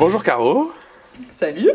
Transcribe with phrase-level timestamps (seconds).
[0.00, 0.72] Bonjour Caro.
[1.30, 1.68] Salut.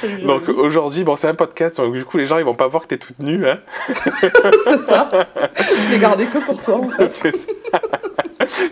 [0.00, 2.68] Salut Donc aujourd'hui, bon, c'est un podcast, donc du coup les gens ils vont pas
[2.68, 3.48] voir que tu es toute nue.
[3.48, 3.58] Hein
[3.88, 5.08] c'est ça.
[5.56, 7.08] Je l'ai gardé que pour toi en fait.
[7.08, 7.80] C'est ça.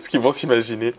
[0.03, 0.93] Ce qu'ils vont s'imaginer.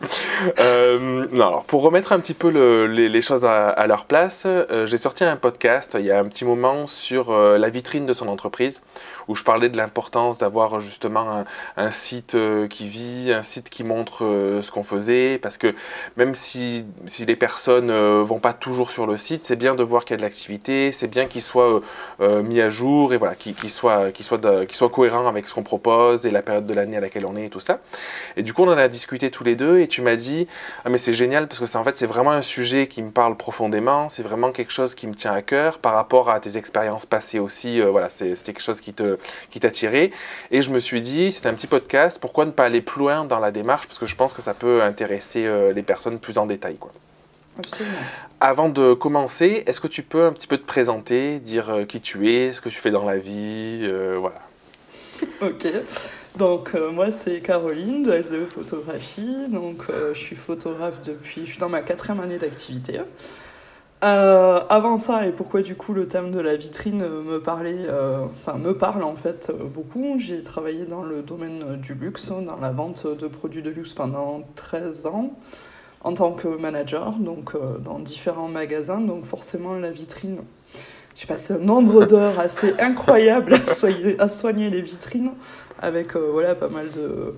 [0.59, 2.49] Euh, non, alors pour remettre un petit peu
[2.87, 6.43] les, choses à, leur place, euh, j'ai sorti un podcast il y a un petit
[6.43, 8.81] moment sur euh, la vitrine de son entreprise
[9.27, 11.45] où je parlais de l'importance d'avoir justement
[11.77, 15.75] un, site euh, qui vit, un site qui montre euh, ce qu'on faisait, parce que
[16.17, 19.83] même si, si les personnes euh, vont pas toujours sur le site, c'est bien de
[19.83, 21.81] voir qu'il y a de l'activité, c'est bien qu'il soit
[22.19, 24.39] mis à jour et voilà, qu'il soit, qu'il soit,
[24.71, 27.45] soit cohérent avec ce qu'on propose et la période de l'année à laquelle on est
[27.45, 27.79] et tout ça.
[28.37, 30.47] Et du coup, on en a discuté tous les deux et tu m'as dit,
[30.85, 33.11] ah mais c'est génial parce que c'est en fait c'est vraiment un sujet qui me
[33.11, 36.57] parle profondément, c'est vraiment quelque chose qui me tient à cœur par rapport à tes
[36.57, 37.81] expériences passées aussi.
[37.81, 39.12] voilà, c'est quelque chose qui te
[39.51, 40.11] qui t'a tiré.
[40.51, 43.25] Et je me suis dit, c'est un petit podcast, pourquoi ne pas aller plus loin
[43.25, 43.87] dans la démarche?
[43.87, 46.75] Parce que je pense que ça peut intéresser euh, les personnes plus en détail.
[46.75, 46.91] Quoi.
[47.57, 47.97] Absolument.
[48.39, 52.01] Avant de commencer, est-ce que tu peux un petit peu te présenter, dire euh, qui
[52.01, 54.41] tu es, ce que tu fais dans la vie, euh, voilà.
[55.41, 55.67] ok.
[56.35, 59.45] Donc moi c'est Caroline de LZE Photographie.
[59.49, 63.01] Donc je suis photographe depuis, je suis dans ma quatrième année d'activité.
[64.03, 68.25] Euh, avant ça, et pourquoi du coup le thème de la vitrine me parlait, euh,
[68.25, 72.71] enfin me parle en fait beaucoup, j'ai travaillé dans le domaine du luxe, dans la
[72.71, 75.31] vente de produits de luxe pendant 13 ans
[76.01, 80.39] en tant que manager, donc euh, dans différents magasins, donc forcément la vitrine.
[81.15, 85.31] J'ai passé un nombre d'heures assez incroyable à soigner, à soigner, les vitrines,
[85.81, 87.35] avec voilà pas mal de,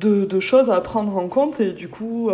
[0.00, 2.30] de, de, choses à prendre en compte, et du coup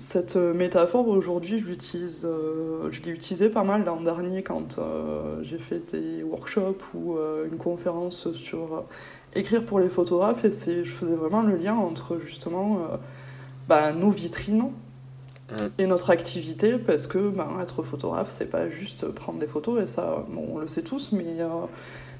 [0.00, 5.42] cette métaphore, aujourd'hui, je l'utilise, euh, je l'ai utilisée pas mal l'an dernier quand euh,
[5.42, 8.84] j'ai fait des workshops ou euh, une conférence sur
[9.34, 10.44] écrire pour les photographes.
[10.44, 12.80] Et c'est, je faisais vraiment le lien entre justement
[13.68, 14.70] bah, nos vitrines
[15.50, 15.66] mm.
[15.78, 19.86] et notre activité parce que bah, être photographe, c'est pas juste prendre des photos et
[19.86, 21.36] ça, on le sait tous, mais.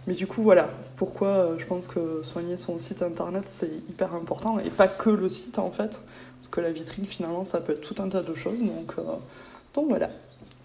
[0.06, 4.58] Mais du coup, voilà, pourquoi je pense que soigner son site internet, c'est hyper important,
[4.58, 6.02] et pas que le site en fait.
[6.40, 8.62] Parce que la vitrine, finalement, ça peut être tout un tas de choses.
[8.62, 9.02] Donc, euh,
[9.74, 10.08] donc voilà.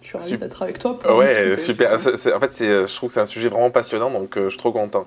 [0.00, 0.98] Je suis ravie d'être avec toi.
[0.98, 1.92] Pour ouais, super.
[1.92, 4.72] en fait, je trouve que c'est un sujet vraiment passionnant, donc euh, je suis trop
[4.72, 5.04] content.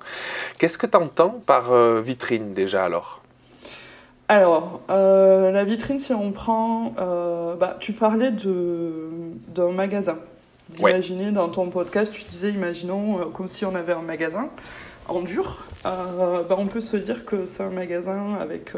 [0.59, 3.21] Qu'est-ce que tu entends par euh, vitrine déjà alors?
[4.27, 6.93] Alors, la vitrine, si on prend.
[7.59, 10.19] bah, tu parlais d'un magasin.
[10.69, 14.49] D'imaginer dans ton podcast, tu disais, imaginons comme si on avait un magasin
[15.07, 15.65] en dur.
[15.83, 18.75] bah, on peut se dire que c'est un magasin avec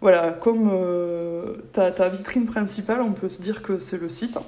[0.00, 4.38] voilà, comme euh, ta, vitrine principale, on peut se dire que c'est le site.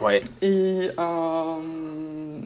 [0.00, 0.24] Ouais.
[0.42, 2.40] Et, euh,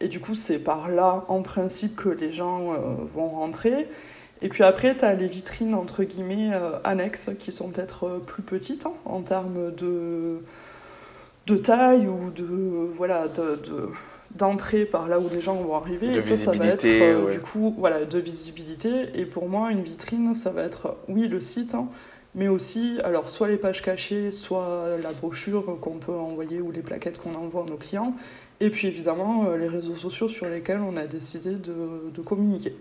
[0.00, 3.88] et du coup, c'est par là, en principe, que les gens euh, vont rentrer.
[4.42, 6.50] Et puis après, tu as les vitrines, entre guillemets,
[6.84, 10.40] annexes, qui sont peut-être plus petites hein, en termes de,
[11.46, 12.44] de taille ou de,
[12.94, 13.88] voilà, de, de
[14.34, 16.08] d'entrée par là où les gens vont arriver.
[16.08, 19.08] De et ça, ça va être euh, du coup voilà, de visibilité.
[19.14, 21.88] Et pour moi, une vitrine, ça va être, oui, le site, hein,
[22.34, 26.80] mais aussi, alors, soit les pages cachées, soit la brochure qu'on peut envoyer ou les
[26.80, 28.14] plaquettes qu'on envoie à nos clients.
[28.60, 32.74] Et puis évidemment, euh, les réseaux sociaux sur lesquels on a décidé de, de communiquer.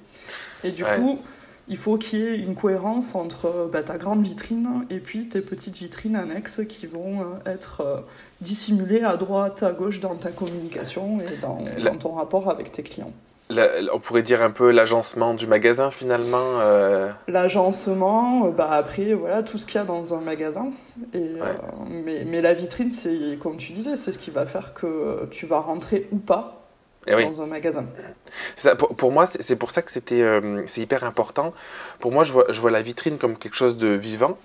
[0.63, 1.19] Et du coup,
[1.67, 5.27] il faut qu'il y ait une cohérence entre euh, bah, ta grande vitrine et puis
[5.27, 7.97] tes petites vitrines annexes qui vont euh, être euh,
[8.41, 13.13] dissimulées à droite, à gauche dans ta communication et dans, ton rapport avec tes clients.
[13.49, 16.59] on pourrait dire un peu l'agencement du magasin finalement
[17.27, 20.71] L'agencement, bah après, voilà, tout ce qu'il y a dans un magasin.
[21.13, 21.31] Et,
[21.89, 25.45] mais, mais, la vitrine, c'est comme tu disais, c'est ce qui va faire que tu
[25.45, 26.60] vas rentrer ou pas
[27.07, 27.85] eh dans un magasin.
[28.55, 31.53] Ça, pour, moi, c'est pour ça que c'était, euh, c'est hyper important.
[31.99, 34.37] Pour moi, je vois, je vois la vitrine comme quelque chose de vivant.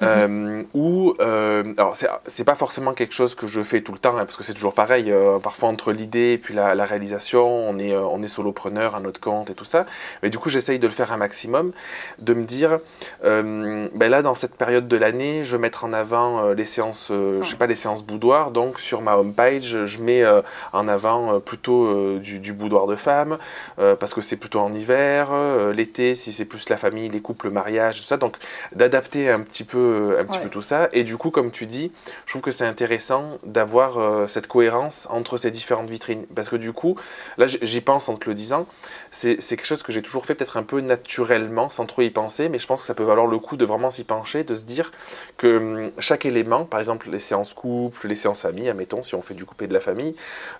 [0.00, 4.16] Euh, ou, euh, alors c'est pas forcément quelque chose que je fais tout le temps,
[4.16, 7.78] hein, parce que c'est toujours pareil, euh, parfois entre l'idée et puis la, réalisation, on
[7.78, 9.86] est, on est solopreneur à notre compte et tout ça,
[10.22, 11.72] mais du coup j'essaye de le faire un maximum,
[12.18, 12.80] de me dire,
[13.22, 17.48] ben là dans cette période de l'année, je vais mettre en avant les séances, je
[17.48, 20.24] sais pas, les séances boudoir, donc sur ma homepage, je mets
[20.72, 23.38] en avant plutôt du, du, boudoir de femmes,
[23.76, 25.28] parce que c'est plutôt en hiver,
[25.72, 28.36] l'été si c'est plus la famille, les couples, le mariage, tout ça, donc
[28.74, 30.88] d'adapter un petit peu un petit peu tout ça.
[30.92, 31.92] Et du coup, comme tu dis,
[32.26, 36.26] je trouve que c'est intéressant d'avoir euh, cette cohérence entre ces différentes vitrines.
[36.34, 36.96] Parce que du coup,
[37.38, 38.66] là, j'y pense en te le disant,
[39.10, 42.48] c'est quelque chose que j'ai toujours fait peut-être un peu naturellement, sans trop y penser,
[42.48, 44.64] mais je pense que ça peut valoir le coup de vraiment s'y pencher, de se
[44.64, 44.92] dire
[45.36, 49.22] que hum, chaque élément, par exemple les séances couple, les séances famille, admettons, si on
[49.22, 50.14] fait du coupé de la famille,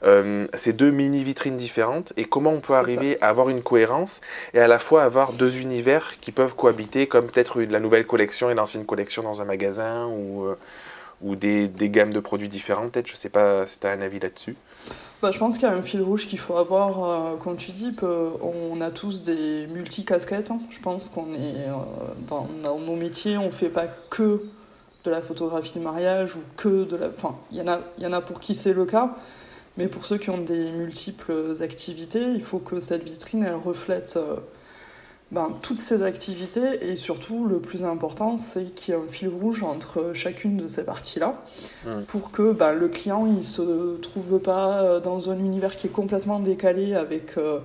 [0.05, 4.21] euh, c'est deux mini-vitrines différentes, et comment on peut arriver à avoir une cohérence
[4.55, 8.51] et à la fois avoir deux univers qui peuvent cohabiter, comme peut-être la nouvelle collection
[8.51, 10.57] et l'ancienne collection dans un magasin ou, euh,
[11.21, 14.01] ou des, des gammes de produits différents peut-être Je sais pas si tu as un
[14.01, 14.57] avis là-dessus.
[15.23, 17.71] Bah, je pense qu'il y a un fil rouge qu'il faut avoir, euh, comme tu
[17.71, 20.51] dis, on a tous des multi-casquettes.
[20.51, 20.59] Hein.
[20.71, 21.75] Je pense qu'on est euh,
[22.27, 22.49] dans,
[22.79, 24.43] nos métiers, on ne fait pas que
[25.05, 27.07] de la photographie de mariage ou que de la.
[27.07, 29.15] Enfin, il y, en a, y en a pour qui c'est le cas,
[29.77, 34.15] mais pour ceux qui ont des multiples activités, il faut que cette vitrine, elle reflète.
[34.17, 34.37] Euh,
[35.33, 39.31] ben, toutes ces activités et surtout le plus important c'est qu'il y a un fil
[39.31, 41.43] rouge entre chacune de ces parties-là
[41.87, 42.03] mmh.
[42.07, 45.91] pour que ben, le client il se trouve pas euh, dans un univers qui est
[45.91, 47.61] complètement décalé avec euh,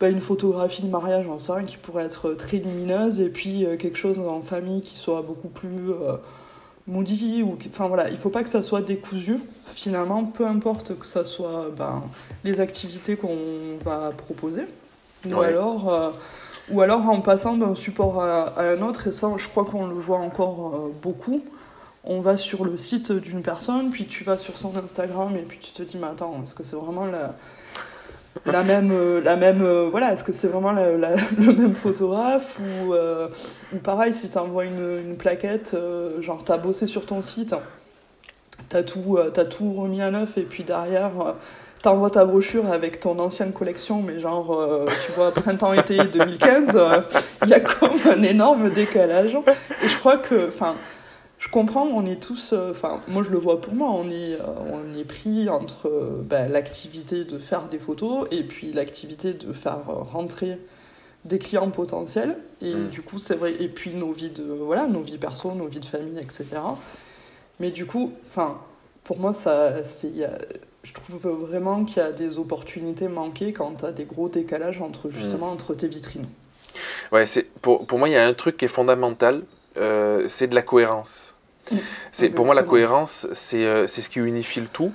[0.00, 3.76] ben, une photographie de mariage en sais qui pourrait être très lumineuse et puis euh,
[3.76, 5.92] quelque chose en famille qui soit beaucoup plus
[6.88, 9.38] moody ou enfin voilà il faut pas que ça soit décousu
[9.76, 12.02] finalement peu importe que ça soit ben,
[12.42, 14.64] les activités qu'on va proposer
[15.30, 16.12] ou alors
[16.72, 19.94] ou alors en passant d'un support à, un autre, et ça je crois qu'on le
[19.94, 21.42] voit encore euh, beaucoup,
[22.04, 25.58] on va sur le site d'une personne, puis tu vas sur son Instagram, et puis
[25.58, 27.36] tu te dis, mais attends, est-ce que c'est vraiment la,
[28.46, 32.94] la même, euh, la même euh, voilà, est-ce que c'est vraiment le même photographe ou,
[33.74, 35.76] ou pareil, si tu envoies une, une, plaquette,
[36.20, 37.54] genre tu as bossé sur ton site,
[38.70, 41.34] tu as, as, tout remis à neuf, et puis derrière
[41.82, 47.00] t'envoies ta brochure avec ton ancienne collection, mais genre, euh, tu vois, printemps-été 2015, euh,
[47.42, 49.36] il y a comme un énorme décalage.
[49.82, 50.76] Et je crois que, enfin,
[51.38, 54.38] je comprends, on est tous, euh, enfin, moi je le vois pour moi, on est,
[54.72, 55.90] on est pris entre
[56.22, 59.80] ben, l'activité de faire des photos et puis l'activité de faire
[60.12, 60.58] rentrer
[61.24, 62.36] des clients potentiels.
[62.60, 62.88] Et mm.
[62.90, 65.80] du coup, c'est vrai, et puis nos vies de, voilà, nos vies perso, nos vies
[65.80, 66.46] de famille, etc.
[67.58, 68.58] Mais du coup, enfin,
[69.02, 70.12] pour moi, ça, c'est
[70.82, 74.80] je trouve vraiment qu'il y a des opportunités manquées quand tu as des gros décalages
[74.80, 75.54] entre justement mm.
[75.54, 76.26] entre tes vitrines.
[77.12, 79.42] Ouais, c'est pour, pour moi il y a un truc qui est fondamental,
[79.76, 81.34] euh, c'est de la cohérence.
[82.10, 84.92] C'est pour moi la cohérence, c'est euh, c'est ce qui unifie le tout.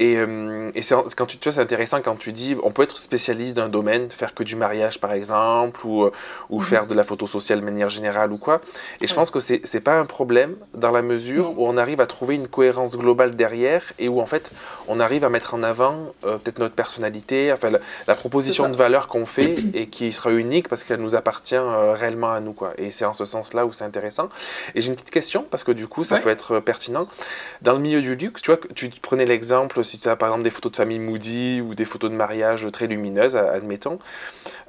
[0.00, 0.80] Et, euh, et
[1.14, 4.10] quand tu, tu vois, c'est intéressant quand tu dis, on peut être spécialiste d'un domaine,
[4.10, 6.12] faire que du mariage par exemple, ou, euh,
[6.48, 6.64] ou mhm.
[6.64, 8.62] faire de la photo sociale de manière générale ou quoi.
[9.02, 12.00] Et je pense que c'est n'est pas un problème dans la mesure où on arrive
[12.00, 14.50] à trouver une cohérence globale derrière et où en fait
[14.88, 17.70] on arrive à mettre en avant euh, peut-être notre personnalité, enfin
[18.06, 22.32] la, proposition de valeur qu'on fait et qui sera unique parce qu'elle nous appartient réellement
[22.32, 22.72] à nous quoi.
[22.78, 24.30] Et c'est en ce sens-là où c'est intéressant.
[24.74, 27.06] Et j'ai une petite question parce que du coup ça peut être pertinent.
[27.60, 30.44] Dans le milieu du luxe, tu vois, tu prenais l'exemple si tu as par exemple
[30.44, 33.98] des photos de famille moody ou des photos de mariage très lumineuses, admettons,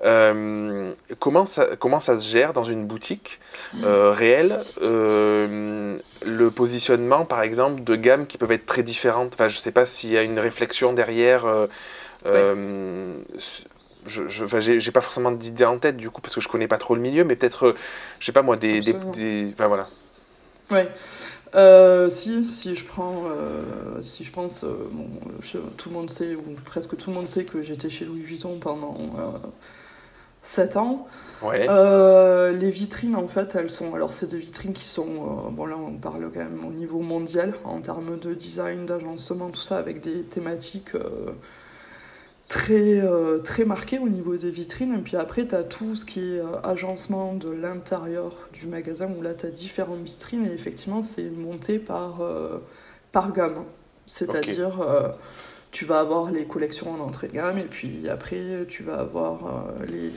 [0.04, 3.40] euh, comment, ça, comment ça se gère dans une boutique
[3.84, 9.34] euh, réelle euh, Le positionnement, par exemple, de gammes qui peuvent être très différentes?
[9.36, 11.46] Enfin, je ne sais pas s'il y a une réflexion derrière.
[12.26, 16.80] je, je j'ai pas forcément d'idée en tête du coup parce que je connais pas
[16.80, 17.76] trop le milieu, mais peut-être,
[18.20, 19.88] je sais pas moi, des, des, des, enfin voilà.
[20.72, 20.90] Ouais.
[21.54, 25.08] Euh, si, si je prends, euh, si je pense, euh, bon,
[25.78, 28.58] tout le monde sait, ou presque tout le monde sait que j'étais chez Louis Vuitton
[28.60, 28.96] pendant
[30.42, 31.08] 7 ans.
[31.42, 31.68] Ouais.
[32.54, 33.94] les vitrines, en fait, elles sont.
[33.94, 35.52] Alors, c'est des vitrines qui sont.
[35.52, 39.62] bon, là, on parle quand même au niveau mondial, en termes de design, d'agencement, tout
[39.62, 40.96] ça, avec des thématiques
[42.52, 44.94] très, euh, très marqué au niveau des vitrines.
[44.94, 49.10] Et puis après, tu as tout ce qui est euh, agencement de l'intérieur du magasin,
[49.18, 50.46] où là, tu as différentes vitrines.
[50.46, 52.58] Et effectivement, c'est monté par, euh,
[53.14, 53.64] par gamme.
[54.06, 54.86] C'est-à-dire,
[55.72, 59.72] tu vas avoir les collections en entrée de gamme, et puis après, tu vas avoir
[59.88, 60.12] les les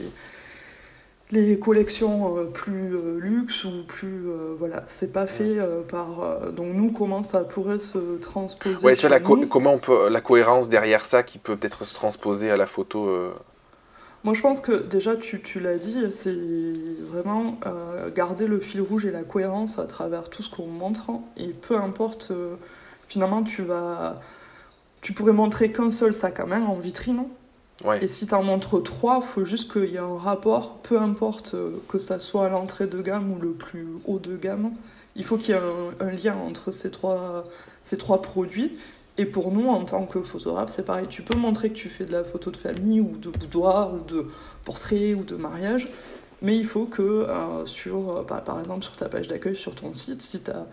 [1.59, 5.57] collections euh, plus euh, luxe ou plus euh, voilà c'est pas fait
[5.89, 10.21] par donc nous comment ça pourrait se transposer ouais, vois, la comment on peut la
[10.21, 13.09] cohérence derrière ça qui peut peut-être se transposer à la photo
[14.23, 16.35] moi je pense que déjà tu, tu l'as dit c'est
[17.01, 17.59] vraiment
[18.15, 21.11] garder le fil rouge et la cohérence à travers tout ce qu'on montre.
[21.37, 22.31] Et peu importe
[23.07, 24.19] finalement tu vas
[25.01, 27.25] tu pourrais montrer qu'un seul sac à main en vitrine
[28.01, 30.99] et si tu en montres trois, il faut juste qu'il y ait un rapport, peu
[30.99, 34.71] importe euh, que ça soit l'entrée de gamme ou le plus haut de gamme,
[35.15, 35.61] il faut qu'il y ait
[35.99, 37.45] un, lien entre ces trois,
[37.83, 38.77] ces trois produits.
[39.17, 41.07] Et pour nous, en tant que photographe, c'est pareil.
[41.07, 43.99] Tu peux montrer que tu fais de la photo de famille ou de boudoir ou
[43.99, 44.27] de
[44.65, 45.85] portrait ou de mariage,
[46.41, 49.93] mais il faut que, euh, sur, euh, par, exemple, sur ta page d'accueil, sur ton
[49.93, 50.65] site, si tu as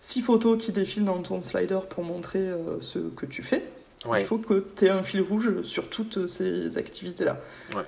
[0.00, 3.62] six photos qui défilent dans ton slider pour montrer ce que tu fais,
[4.04, 7.38] il faut que tu aies un fil rouge sur toutes ces activités-là.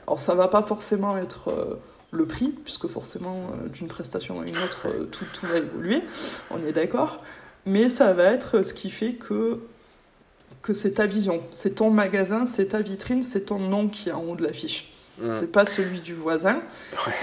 [0.07, 1.75] Alors ça va pas forcément être euh,
[2.11, 6.03] le prix, puisque forcément euh, d'une prestation à une autre, euh, tout, tout, va évoluer,
[6.51, 7.23] on est d'accord,
[7.67, 9.61] mais ça va être ce qui fait que,
[10.63, 14.13] que c'est ta vision, c'est ton magasin, c'est ta vitrine, c'est ton nom qui est
[14.13, 14.93] en haut de l'affiche.
[15.33, 16.63] C'est pas celui du voisin.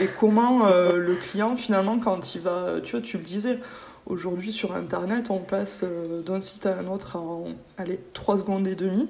[0.01, 3.57] Et comment le client, finalement, quand il va, tu vois, tu le disais,
[4.05, 5.83] Aujourd'hui, sur Internet, on passe
[6.25, 7.45] d'un site à un autre en
[7.77, 9.09] allez, 3 secondes et demie.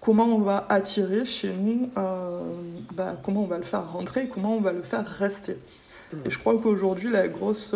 [0.00, 1.90] Comment on va attirer chez nous,
[2.94, 5.58] bah, comment on va le faire rentrer, comment on va le faire rester.
[6.12, 6.16] Mmh.
[6.24, 7.74] Et je crois qu'aujourd'hui, la grosse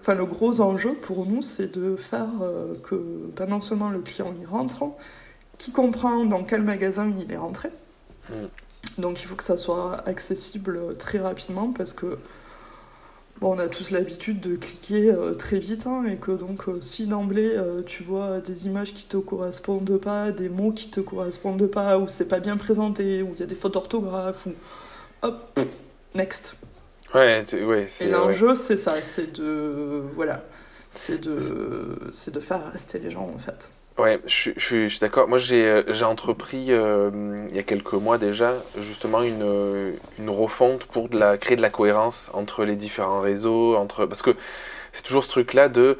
[0.00, 2.94] Enfin, le gros enjeu pour nous, c'est de faire euh, que
[3.36, 4.84] ben, non seulement le client y rentre,
[5.58, 7.68] qui comprend dans quel magasin il est rentré.
[8.30, 8.34] Mm.
[8.98, 12.18] Donc il faut que ça soit accessible très rapidement parce que
[13.40, 16.80] bon, on a tous l'habitude de cliquer euh, très vite hein, et que donc euh,
[16.80, 17.56] si d'emblée
[17.86, 22.08] tu vois des images qui te correspondent pas, des mots qui te correspondent pas, ou
[22.08, 24.52] c'est pas bien présenté, ou il y a des fautes d'orthographe, ou
[25.22, 25.60] hop,
[26.14, 26.56] next.
[27.14, 30.02] Ouais, ouais, Et l'enjeu, c'est ça, c'est de.
[30.14, 30.44] Voilà.
[30.92, 33.70] C'est de, c'est de faire rester les gens, en fait.
[34.00, 35.28] Ouais, je, suis d'accord.
[35.28, 37.10] Moi, j'ai, j'ai entrepris euh,
[37.50, 41.68] il y a quelques mois déjà, justement, une, une refonte pour la, créer de la
[41.68, 43.76] cohérence entre les différents réseaux.
[43.76, 44.34] Entre, parce que
[44.94, 45.98] c'est toujours ce truc-là de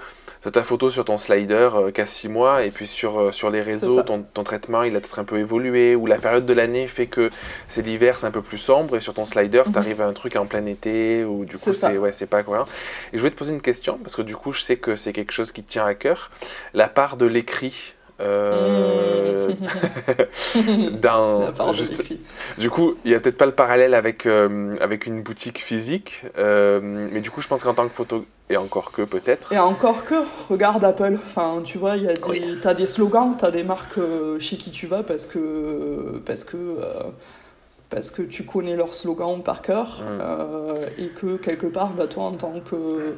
[0.49, 3.61] ta photo sur ton slider euh, qu'à 6 mois, et puis sur, euh, sur les
[3.61, 6.89] réseaux, ton, ton, traitement il a peut-être un peu évolué, ou la période de l'année
[6.89, 7.31] fait que
[7.69, 9.73] c'est l'hiver, c'est un peu plus sombre, et sur ton slider, mhm.
[9.73, 12.65] tu arrives à un truc en plein été, ou du coup c'est ouais, pas cohérent.
[13.13, 15.13] Et je voulais te poser une question, parce que du coup je sais que c'est
[15.13, 16.31] quelque chose qui te tient à cœur,
[16.73, 19.51] la part de l'écrit euh,
[21.03, 22.03] dans juste...
[22.59, 26.25] Du coup, il n'y a peut-être pas le parallèle avec, euh, avec une boutique physique,
[26.39, 29.53] euh, mais du coup, je pense qu'en tant que photo, et encore que peut-être.
[29.53, 33.37] Et encore que, regarde Apple, enfin, tu vois, il y a des, as des slogans,
[33.39, 34.01] tu as des marques
[34.39, 36.57] chez qui tu vas parce que, parce que,
[37.89, 41.03] parce que tu connais leurs slogans par cœur, mm.
[41.03, 43.15] et que quelque part, bah, toi, en tant que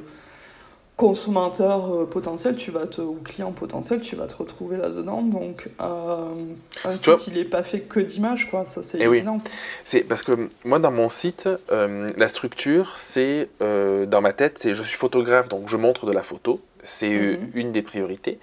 [0.97, 5.23] consommateur euh, potentiel, tu vas te, ou client potentiel, tu vas te retrouver là-dedans.
[5.23, 6.35] Donc, euh,
[6.85, 8.65] un site, il n'est pas fait que d'images, quoi.
[8.65, 9.39] Ça, c'est eh évident.
[9.85, 14.75] C'est parce que moi, dans mon site, euh, la structure, c'est dans ma tête, c'est
[14.75, 16.61] je suis photographe, donc je montre de la photo.
[16.85, 17.51] C'est mhm.
[17.55, 18.39] une des priorités.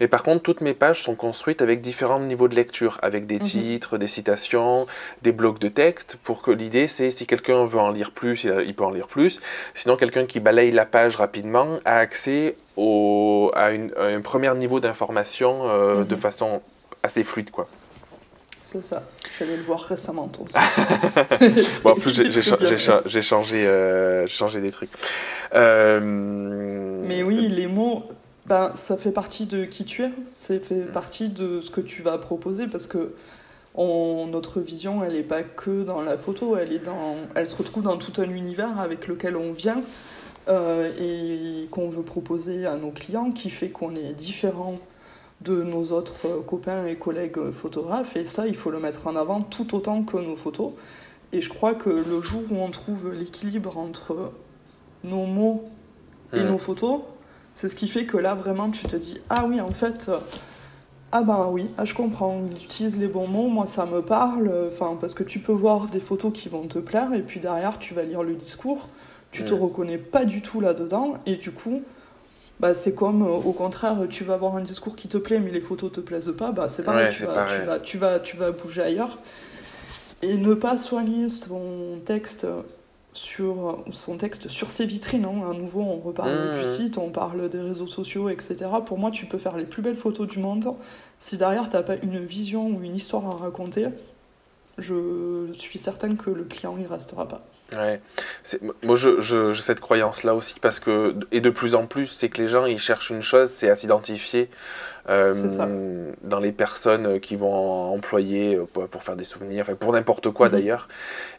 [0.00, 3.38] Mais par contre, toutes mes pages sont construites avec différents niveaux de lecture, avec des
[3.38, 3.42] mhm.
[3.42, 4.86] titres, des citations,
[5.22, 8.74] des blocs de texte, pour que l'idée, c'est si quelqu'un veut en lire plus, il
[8.74, 9.40] peut en lire plus.
[9.74, 15.68] Sinon, quelqu'un qui balaye la page rapidement a accès au, à, un premier niveau d'information
[15.68, 16.20] euh, de mhm.
[16.20, 16.62] façon
[17.02, 17.50] assez fluide.
[17.50, 17.68] quoi.
[18.74, 19.04] C'est ça.
[19.28, 20.44] Je suis allé le voir récemment, ton
[21.84, 22.42] bon, en plus, j'ai
[23.22, 24.90] changé, euh, changé des trucs.
[25.54, 28.02] Euh, mais oui, les mots,
[28.46, 30.92] ben, ça fait partie de qui tu es, ça fait mm.
[30.92, 33.14] partie de ce que tu vas proposer parce que
[33.76, 37.84] notre vision, elle n'est pas que dans la photo, elle, est dans, elle se retrouve
[37.84, 39.82] dans tout un univers avec lequel on vient
[40.48, 44.78] euh, et qu'on veut proposer à nos clients qui fait qu'on est différent
[45.40, 49.42] de nos autres copains et collègues photographes et ça, il faut le mettre en avant
[49.42, 50.72] tout autant que nos photos.
[51.32, 54.32] Et je crois que le jour où on trouve l'équilibre entre
[55.02, 55.64] nos mots
[56.32, 57.00] et nos photos,
[57.54, 60.18] c'est ce qui fait que là, vraiment, tu te dis Ah oui, en fait, euh,
[61.12, 64.52] ah ben oui, ah, je comprends, il utilise les bons mots, moi ça me parle,
[64.68, 67.78] enfin, parce que tu peux voir des photos qui vont te plaire, et puis derrière,
[67.78, 68.88] tu vas lire le discours,
[69.30, 71.82] tu te reconnais pas du tout là-dedans, et du coup,
[72.60, 75.50] bah, c'est comme euh, au contraire, tu vas avoir un discours qui te plaît, mais
[75.50, 78.36] les photos te plaisent pas, bah, c'est pareil, tu, vas, Tu, vas, tu, vas, tu
[78.36, 79.18] vas bouger ailleurs.
[80.22, 82.46] Et ne pas soigner son texte
[83.14, 85.24] sur son texte sur ses vitrines.
[85.24, 85.50] Hein.
[85.50, 86.66] À nouveau, on reparle du mmh.
[86.66, 88.56] site, on parle des réseaux sociaux, etc.
[88.84, 90.74] Pour moi, tu peux faire les plus belles photos du monde.
[91.18, 93.86] Si derrière, tu n'as pas une vision ou une histoire à raconter,
[94.78, 97.46] je suis certaine que le client n'y restera pas.
[97.72, 98.00] Ouais.
[98.82, 102.40] Moi, j'ai je, cette croyance-là aussi, parce que, et de plus en plus, c'est que
[102.40, 104.48] les gens, ils cherchent une chose, c'est à s'identifier
[105.08, 110.30] euh, dans les personnes qui vont employer pour, pour faire des souvenirs, enfin, pour n'importe
[110.30, 110.52] quoi mhm.
[110.52, 110.88] d'ailleurs.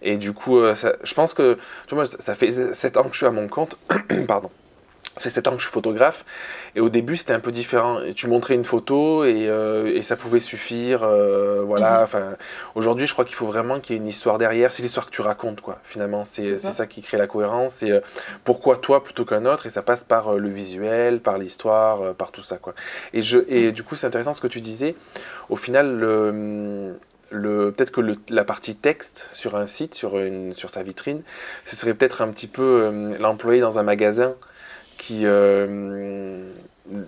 [0.02, 3.14] Et du coup, euh, ça, je pense que, tu vois, ça fait 7 ans que
[3.14, 3.78] je suis à mon compte,
[4.28, 4.50] pardon.
[5.16, 6.26] Ça fait 7 ans que je suis photographe
[6.76, 8.02] et au début c'était un peu différent.
[8.02, 11.04] Et tu montrais une photo et, euh, et ça pouvait suffire.
[11.04, 12.00] Euh, voilà.
[12.00, 12.04] Mhm.
[12.04, 12.36] Enfin,
[12.76, 14.74] aujourd'hui je crois qu'il faut vraiment qu'il y ait une histoire derrière.
[14.74, 15.80] C'est l'histoire que tu racontes quoi.
[15.84, 16.86] Finalement c'est ça.
[16.86, 17.76] qui crée la cohérence.
[17.76, 18.02] C'est euh,
[18.44, 22.44] pourquoi toi plutôt qu'un autre et ça passe par le visuel, par l'histoire, par tout
[22.44, 22.74] ça quoi.
[23.14, 23.72] Et, je, et mhm.
[23.72, 24.96] du coup c'est intéressant ce que tu disais.
[25.50, 27.00] Au final le
[27.32, 31.24] le, peut-être que le, la partie texte sur un site, sur, une, sur sa vitrine,
[31.66, 34.36] ce serait peut-être un petit peu l'employé dans un magasin
[34.98, 36.50] qui euh,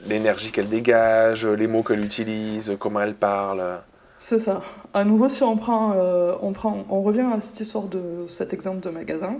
[0.07, 3.79] l'énergie qu'elle dégage, les mots qu'elle utilise, comment elle parle.
[4.19, 4.61] C'est ça.
[4.93, 8.53] À nouveau, si on prend, euh, on prend, on revient à cette histoire de cet
[8.53, 9.35] exemple de magasin.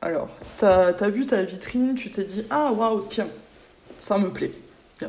[0.00, 0.28] Alors,
[0.58, 3.28] tu as, vu ta vitrine, tu t'es dit ah waouh tiens,
[3.98, 4.52] ça me plaît.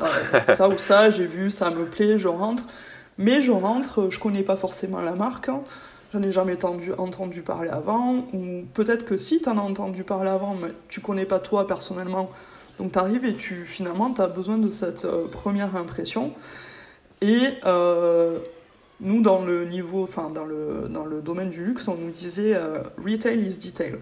[0.56, 2.64] ça ou ça, j'ai vu, ça me plaît, je rentre.
[3.16, 5.48] Mais je rentre, je connais pas forcément la marque.
[5.48, 5.60] Hein.
[6.12, 8.24] J'en ai jamais entendu, entendu parler avant.
[8.32, 11.66] Ou peut-être que si tu en as entendu parler avant, mais tu connais pas toi
[11.66, 12.30] personnellement
[12.78, 16.32] Donc tu arrives et tu, finalement, tu as besoin de cette euh, première impression.
[17.22, 18.38] Et euh,
[19.00, 22.54] nous, dans le niveau, enfin, dans le, dans le domaine du luxe, on nous disait
[22.54, 23.94] euh, retail is detail.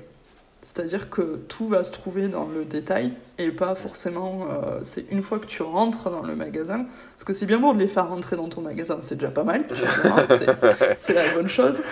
[0.64, 4.46] C'est-à-dire que tout va se trouver dans le détail et pas forcément.
[4.48, 7.72] euh, c'est une fois que tu rentres dans le magasin, parce que c'est bien beau
[7.74, 9.64] de les faire rentrer dans ton magasin, c'est déjà pas mal,
[10.04, 10.24] vois,
[10.98, 11.82] c'est- la bonne chose.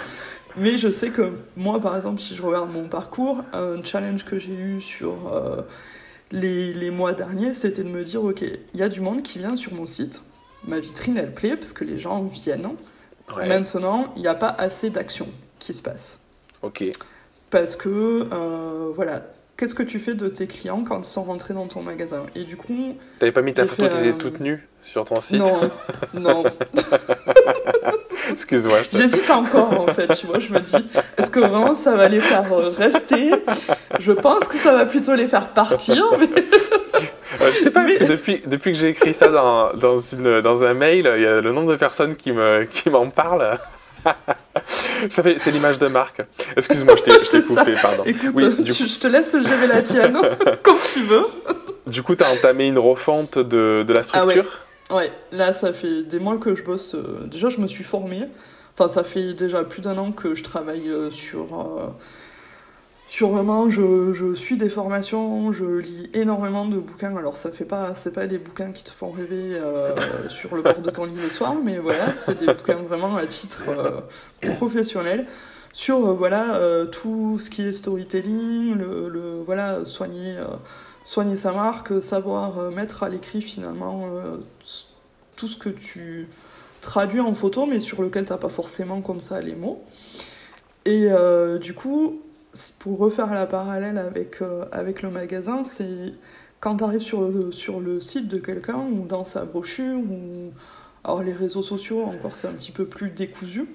[0.57, 4.39] Mais je sais que moi, par exemple, si je regarde mon parcours, un challenge que
[4.39, 5.15] j'ai eu sur
[6.33, 9.39] les, les mois derniers, c'était de me dire ok, il y a du monde qui
[9.39, 10.23] vient sur mon site,
[10.67, 12.71] ma vitrine elle plaît parce que les gens viennent.
[13.37, 13.47] Ouais.
[13.47, 16.19] Maintenant, il n'y a pas assez d'action qui se passe.
[16.63, 16.85] Ok.
[17.51, 19.23] Parce que, euh, voilà,
[19.57, 22.27] qu'est-ce que tu fais de tes clients quand ils sont rentrés dans ton magasin?
[22.35, 25.39] Et du coup, T'avais pas mis ta photo, t'étais euh, toute nue sur ton site?
[25.39, 25.71] Non,
[26.15, 26.45] non.
[28.41, 30.75] Excuse-moi, je te- J'hésite encore, en fait, tu vois, je me dis,
[31.19, 33.33] est-ce que vraiment ça va les faire euh, rester?
[33.99, 36.27] Je pense que ça va plutôt les faire partir, mais
[37.41, 40.01] Euh, je sais pas, parce que Mais- depuis, depuis que j'ai écrit ça dans, dans,
[40.01, 43.09] une, dans un mail, il y a le nombre de personnes qui me- qui m'en
[43.11, 43.59] parlent.
[45.11, 46.23] C'est l'image de marque.
[46.57, 47.61] Excuse-moi, je t'ai ça.
[47.61, 48.03] coupé, pardon.
[48.07, 50.19] écoute, Oui, je te laisse gérer la tienne,
[50.63, 51.23] comme tu veux.
[51.87, 54.43] Du coup, tu as entamé une refonte de, de la Ah ouais.
[54.91, 56.95] Ouais, là, ça fait des mois que je bosse.
[56.95, 58.27] euh, déjà, je me suis formée.
[58.75, 61.59] Enfin, ça fait déjà plus d'un an que je travaille euh, sur.
[61.61, 61.89] euh,
[63.07, 67.17] sur vraiment, je, je suis des formations, je lis énormément de bouquins.
[67.17, 69.97] Alors, ça fait pas, c'est pas des bouquins qui te font rêver euh,
[70.29, 73.27] sur le bord de ton lit le soir, mais voilà, c'est des bouquins vraiment à
[73.27, 74.01] titre euh,
[74.57, 75.27] professionnel
[75.73, 80.37] sur voilà tout ce qui est storytelling, le, le- voilà soigner
[81.11, 84.37] soigner sa marque, savoir euh, mettre à l'écrit finalement euh,
[85.35, 86.29] tout ce que tu
[86.83, 89.83] traduis en photo, mais sur lequel tu n'as pas forcément comme ça les mots.
[90.85, 92.21] Et euh, du coup,
[92.79, 96.12] pour refaire la parallèle avec, euh, avec le magasin, c'est
[96.61, 100.52] quand tu arrives sur le, sur le site de quelqu'un ou dans sa brochure, ou
[101.02, 103.67] alors les réseaux sociaux, encore c'est un petit peu plus décousu.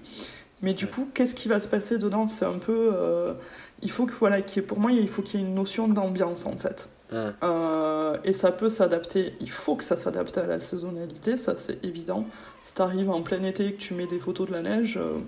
[0.62, 2.30] Mais du coup, qu'est-ce qui va se passer dedans?
[2.30, 2.92] C'est un peu.
[2.94, 3.34] euh,
[3.82, 5.54] il faut que, voilà, qu'il y ait- pour moi, il faut qu'il y ait une
[5.54, 6.88] notion d'ambiance en fait.
[7.14, 11.84] Euh, et ça peut s'adapter, il faut que ça s'adapte à la saisonnalité, ça c'est
[11.84, 12.26] évident.
[12.64, 15.20] Si t'arrives en plein été et que tu mets des photos de la neige, euh,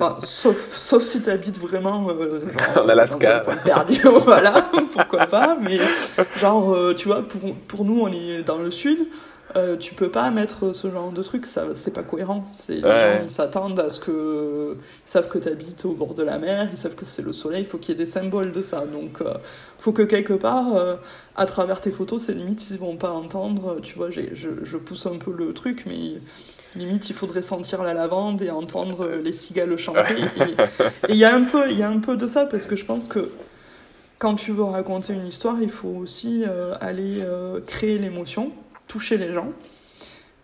[0.00, 3.28] enfin, sauf, sauf si t'habites vraiment euh, genre, En Alaska.
[3.28, 5.78] dans un coin perdu, voilà, pourquoi pas, mais
[6.40, 9.06] genre, euh, tu vois, pour, pour nous on est dans le sud,
[9.56, 12.44] euh, tu peux pas mettre ce genre de truc, ça c'est pas cohérent.
[12.68, 12.82] Les Ouais.
[12.82, 14.74] gens ils s'attendent à ce que.
[14.76, 17.32] Ils savent que tu habites au bord de la mer, ils savent que c'est le
[17.32, 18.84] soleil, il faut qu'il y ait des symboles de ça.
[18.86, 19.34] Donc euh,
[19.78, 20.96] faut que quelque part, euh,
[21.36, 23.78] à travers tes photos, c'est limite ils vont pas entendre.
[23.82, 24.20] Tu vois, je,
[24.62, 26.20] je pousse un peu le truc, mais
[26.74, 30.24] limite il faudrait sentir la lavande et entendre les cigales chanter.
[31.08, 32.84] Et il y, a un peu- y a un peu de ça parce que je
[32.84, 33.30] pense que
[34.18, 38.50] quand tu veux raconter une histoire, il faut aussi euh, aller euh, créer l'émotion,
[38.86, 39.52] toucher les gens.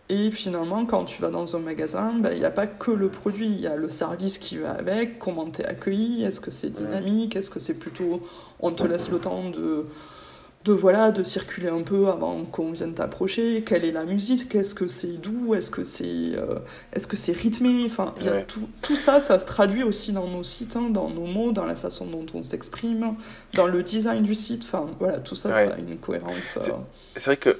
[0.09, 3.09] Et finalement, quand tu vas dans un magasin, ben, il n'y a pas que le
[3.09, 6.51] produit, il y a le service qui va avec, comment tu es accueilli, est-ce que
[6.51, 8.21] c'est dynamique, est-ce que c'est plutôt
[8.61, 9.87] on te laisse le temps de,
[10.65, 14.75] de, voilà, de circuler un peu avant qu'on vienne t'approcher, quelle est la musique, est-ce
[14.75, 16.61] que c'est doux, est-ce que c'est euh,
[16.93, 20.29] est-ce que c'est rythmé, enfin, y a tout, tout ça, ça se traduit aussi dans
[20.29, 23.15] nos sites, hein, dans nos mots, dans la façon dont on s'exprime,
[23.55, 25.67] dans le design du site, enfin voilà, tout ça, Ouais.
[25.67, 26.57] ça a une cohérence.
[26.59, 26.71] euh,
[27.17, 27.51] C'est vrai que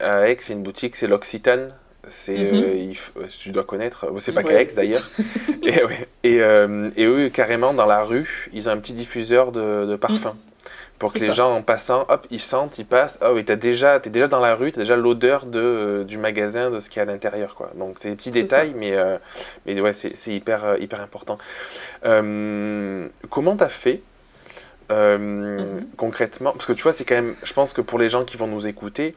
[0.00, 1.68] à Aix, il y a une boutique, c'est l'Occitane.
[2.08, 2.62] C'est, Mhm.
[2.62, 4.48] euh, euh, tu dois connaître, euh, c'est pas Ouais.
[4.52, 5.10] qu'à Aix d'ailleurs.
[5.62, 5.72] et,
[6.22, 9.96] et, euh, et eux, carrément, dans la rue, ils ont un petit diffuseur de, de
[9.96, 10.34] parfum.
[10.98, 11.32] Pour que les ça.
[11.32, 13.18] gens, en passant, hop, ils sentent, ils passent.
[13.20, 16.18] Oh, et t'as déjà, t'es déjà dans la rue, t'as déjà l'odeur de, euh, du
[16.18, 17.54] magasin, de ce qu'il y a à l'intérieur.
[17.56, 17.70] Quoi.
[17.74, 19.18] Donc, c'est des petits détails, mais, euh,
[19.66, 21.36] mais ouais, c'est, c'est hyper, euh, hyper important.
[22.04, 24.02] Euh, comment t'as fait
[24.90, 25.86] Mhm.
[25.96, 26.52] concrètement?
[26.52, 28.46] Parce que tu vois, c'est quand même, je pense que pour les gens qui vont
[28.46, 29.16] nous écouter,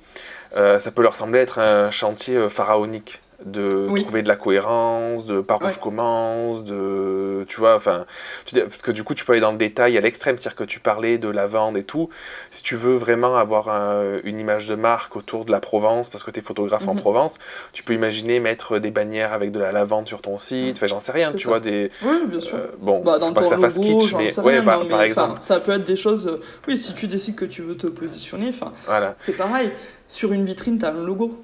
[0.55, 4.01] ça peut leur sembler être un chantier pharaonique de Oui.
[4.03, 5.71] trouver de la cohérence, de par où Ouais.
[5.71, 8.05] je commence, de tu vois, enfin,
[8.51, 10.79] parce que du coup tu peux aller dans le détail à l'extrême, c'est-à-dire que tu
[10.79, 12.09] parlais de la vente et tout.
[12.51, 16.23] Si tu veux vraiment avoir un- une image de marque autour de la Provence, parce
[16.23, 16.99] que tu es photographe en Mhm.
[17.01, 17.37] Provence,
[17.73, 20.77] tu peux imaginer mettre des bannières avec de la lavande sur ton site.
[20.77, 21.49] Enfin, j'en sais rien, tu ça.
[21.49, 22.55] vois des Oui, bien sûr.
[22.57, 24.53] euh, bon, Bah, faut dans pas que ton ça fasse logo, kitsch, mais sais ouais,
[24.53, 26.27] rien, par, non, par mais, exemple, ça peut être des choses.
[26.27, 29.13] euh, Oui, si tu décides que tu veux te positionner, enfin, voilà.
[29.17, 29.71] c'est pareil.
[30.07, 31.43] Sur une vitrine, tu as un logo.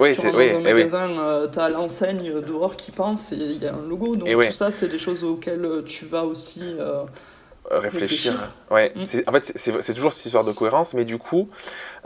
[0.00, 0.84] Oui, c'est oui, dans eh oui.
[0.84, 4.16] magasin, tu as l'enseigne dehors qui pense et il y a un logo.
[4.16, 4.48] Donc Et ouais.
[4.48, 6.62] tout ça, c'est des choses auxquelles euh, tu vas aussi.
[6.78, 7.04] euh,
[7.70, 8.32] Euh, réfléchir.
[8.32, 8.54] Réfléchir.
[8.70, 8.92] Ouais.
[8.96, 9.28] Mm.
[9.28, 11.48] En fait, c'est- toujours cette histoire de cohérence, mais du coup,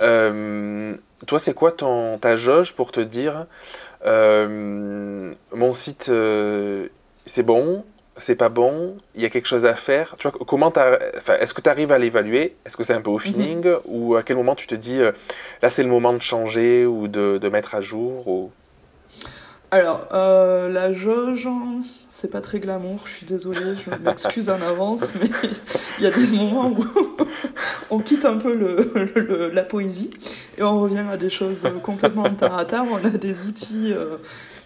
[0.02, 0.94] euh,
[1.26, 3.46] toi, c'est quoi ton, ta jauge pour te dire,
[4.04, 6.88] euh, mon site, euh,
[7.26, 7.84] c'est bon,
[8.18, 10.14] c'est pas bon, il y a quelque chose à faire.
[10.18, 10.72] Tu vois, comment
[11.40, 12.56] est-ce que tu arrives à l'évaluer?
[12.64, 13.20] Est-ce que c'est un peu au mhm.
[13.20, 13.72] feeling?
[13.86, 15.12] Ou à quel moment tu te dis, euh,
[15.62, 18.50] là c'est le moment de changer ou de, de mettre à jour ou...
[19.70, 21.48] Alors, euh, la jauge,
[22.08, 25.28] c'est pas très glamour, je suis désolée, je m'excuse en avance, mais
[25.98, 26.86] il y a des moments où
[27.90, 30.10] on quitte un peu le, la poésie
[30.58, 32.84] et on revient à des choses complètement terre à terre.
[32.88, 34.18] On a des outils euh,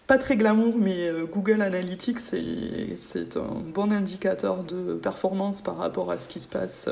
[0.08, 6.10] pas très glamour, mais euh, Google Analytics, c'est un bon indicateur de performance par rapport
[6.10, 6.88] à ce qui se passe,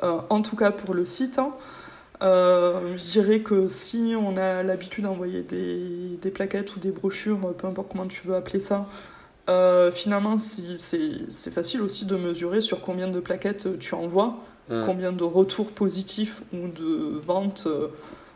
[0.00, 1.40] en tout cas pour le site.
[1.40, 1.54] Hein.
[2.20, 7.38] Euh, je dirais que si on a l'habitude d'envoyer des, des, plaquettes ou des brochures,
[7.56, 8.86] peu importe comment tu veux appeler ça,
[9.48, 14.36] euh, finalement c'est facile aussi de mesurer sur combien de plaquettes tu envoies,
[14.68, 17.88] combien de retours positifs ou de ventes euh,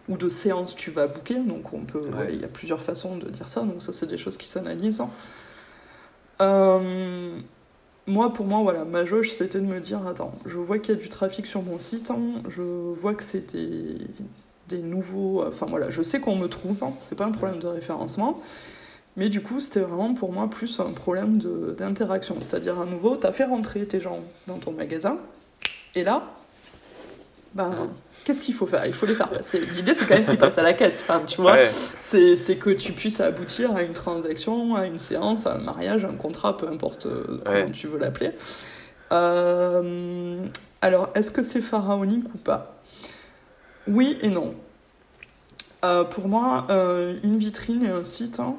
[0.08, 1.38] ou de séances tu vas booker.
[1.38, 4.18] Donc on peut, il y a plusieurs façons de dire ça, donc ça c'est des
[4.18, 5.00] choses qui s'analysent.
[5.00, 5.10] Hein.
[6.40, 7.38] Euh,
[8.06, 10.98] moi, pour moi, voilà, ma jauge, c'était de me dire, attends, je vois qu'il y
[10.98, 15.44] a du trafic sur mon site, hein, je vois que c'est des, nouveaux...
[15.46, 18.40] Enfin voilà, je sais qu'on me trouve, hein, c'est pas un problème de référencement,
[19.16, 21.38] mais du coup, c'était vraiment pour moi plus un problème
[21.76, 22.36] d'interaction.
[22.40, 25.18] C'est-à-dire, à nouveau, tu as fait rentrer tes gens dans ton magasin,
[25.94, 26.24] et là,
[27.54, 27.90] ben,
[28.24, 28.86] qu'est-ce qu'il faut faire?
[28.86, 29.60] Il faut les faire passer.
[29.60, 31.00] L'idée, c'est quand même qu'ils passent à la caisse.
[31.02, 31.58] Enfin, tu vois,
[32.00, 36.14] c'est que tu puisses aboutir à une transaction, à une séance, à un mariage, un
[36.14, 38.30] contrat, peu importe euh, comment tu veux l'appeler.
[39.12, 40.44] Euh,
[40.80, 42.80] alors, est-ce que c'est pharaonique ou pas?
[43.86, 44.54] Oui et non.
[45.84, 48.56] Euh, pour moi, une vitrine et un site, hein,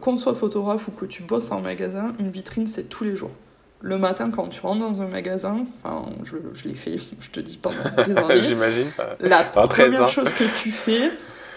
[0.00, 3.32] qu'on soit photographe ou que tu bosses en magasin, une vitrine, c'est tous les jours
[3.80, 7.40] le matin quand tu rentres dans un magasin, enfin, je, je l'ai fait, je te
[7.40, 8.42] dis pendant des années.
[8.42, 8.90] J'imagine.
[9.20, 11.12] La première chose que tu fais,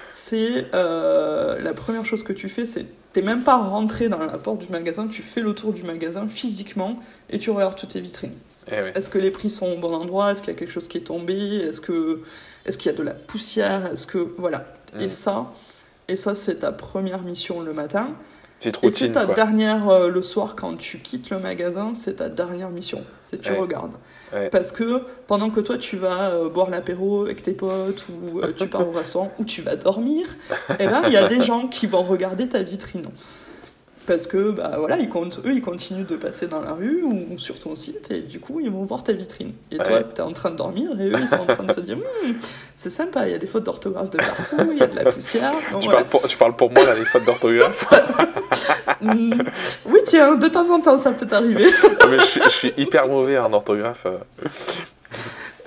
[0.09, 4.37] c'est euh, la première chose que tu fais, c'est t'es même pas rentré dans la
[4.37, 8.01] porte du magasin, tu fais le tour du magasin physiquement et tu regardes toutes tes
[8.01, 8.35] vitrines.
[8.71, 10.31] Eh est-ce que les prix sont au bon endroit?
[10.31, 11.33] Est-ce qu'il y a quelque chose qui est tombé?
[11.33, 12.21] Est-ce que
[12.65, 13.87] est-ce qu'il y a de la poussière?
[13.91, 14.65] Est-ce que voilà
[14.99, 15.09] Et mm.
[15.09, 15.51] ça,
[16.07, 18.09] et ça c'est ta première mission le matin
[18.63, 22.69] et c'est ta dernière, euh, le soir, quand tu quittes le magasin, c'est ta dernière
[22.69, 23.03] mission.
[23.21, 23.93] C'est tu regardes.
[24.51, 28.53] Parce que pendant que toi, tu vas euh, boire l'apéro avec tes potes, ou euh,
[28.55, 30.25] tu pars au restaurant, ou tu vas dormir,
[30.69, 33.07] et eh ben, il y a des gens qui vont regarder ta vitrine
[34.07, 37.37] parce que bah voilà ils comptent, eux ils continuent de passer dans la rue ou
[37.37, 39.53] sur ton site et du coup ils vont voir ta vitrine.
[39.71, 41.71] Et toi tu es en train de dormir et eux ils sont en train de
[41.71, 42.33] se dire hmm,
[42.75, 45.11] c'est sympa il y a des fautes d'orthographe de partout il y a de la
[45.11, 45.53] poussière.
[45.81, 47.85] Tu, parles pour, tu, parles pour, moi là les fautes d'orthographe
[49.01, 49.41] hmm,
[49.85, 51.69] oui tiens de temps en temps ça peut t'arriver.
[52.09, 54.17] Mais je, suis hyper mauvais en orthographe euh.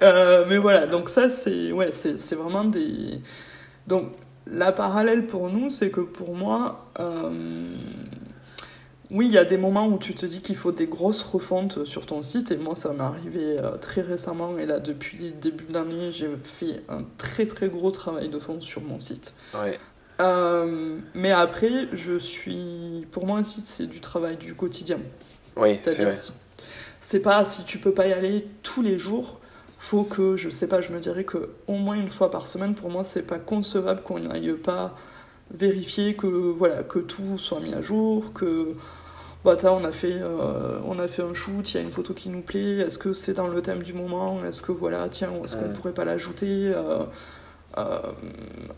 [0.02, 3.20] Euh, mais voilà donc ça c'est ouais c'est vraiment des
[3.86, 4.12] donc
[4.46, 7.30] la parallèle pour nous, c'est que pour moi, euh,
[9.10, 11.84] oui, il y a des moments où tu te dis qu'il faut des grosses refontes
[11.84, 15.30] sur ton site, et moi ça m'est arrivé euh, très récemment, et là depuis le
[15.30, 19.34] début de l'année, j'ai fait un très très gros travail de fond sur mon site.
[20.20, 23.06] Euh, mais après, je suis.
[23.10, 24.98] Pour moi, un site, c'est du travail du quotidien.
[25.56, 25.92] Oui, c'est
[27.00, 29.40] C'est pas si tu peux pas y aller tous les jours,
[29.78, 32.74] faut que, je sais pas, je me dirais que au moins une fois par semaine,
[32.74, 34.96] pour moi, c'est pas concevable qu'on n'aille pas
[35.52, 38.74] vérifier que, voilà, que tout soit mis à jour, que
[39.44, 42.14] bah, on, a fait, euh, on a fait un shoot, il y a une photo
[42.14, 45.30] qui nous plaît, est-ce que c'est dans le thème du moment, est-ce que voilà, tiens,
[45.44, 47.04] est-ce qu'on pourrait pas l'ajouter euh,
[47.76, 47.98] euh,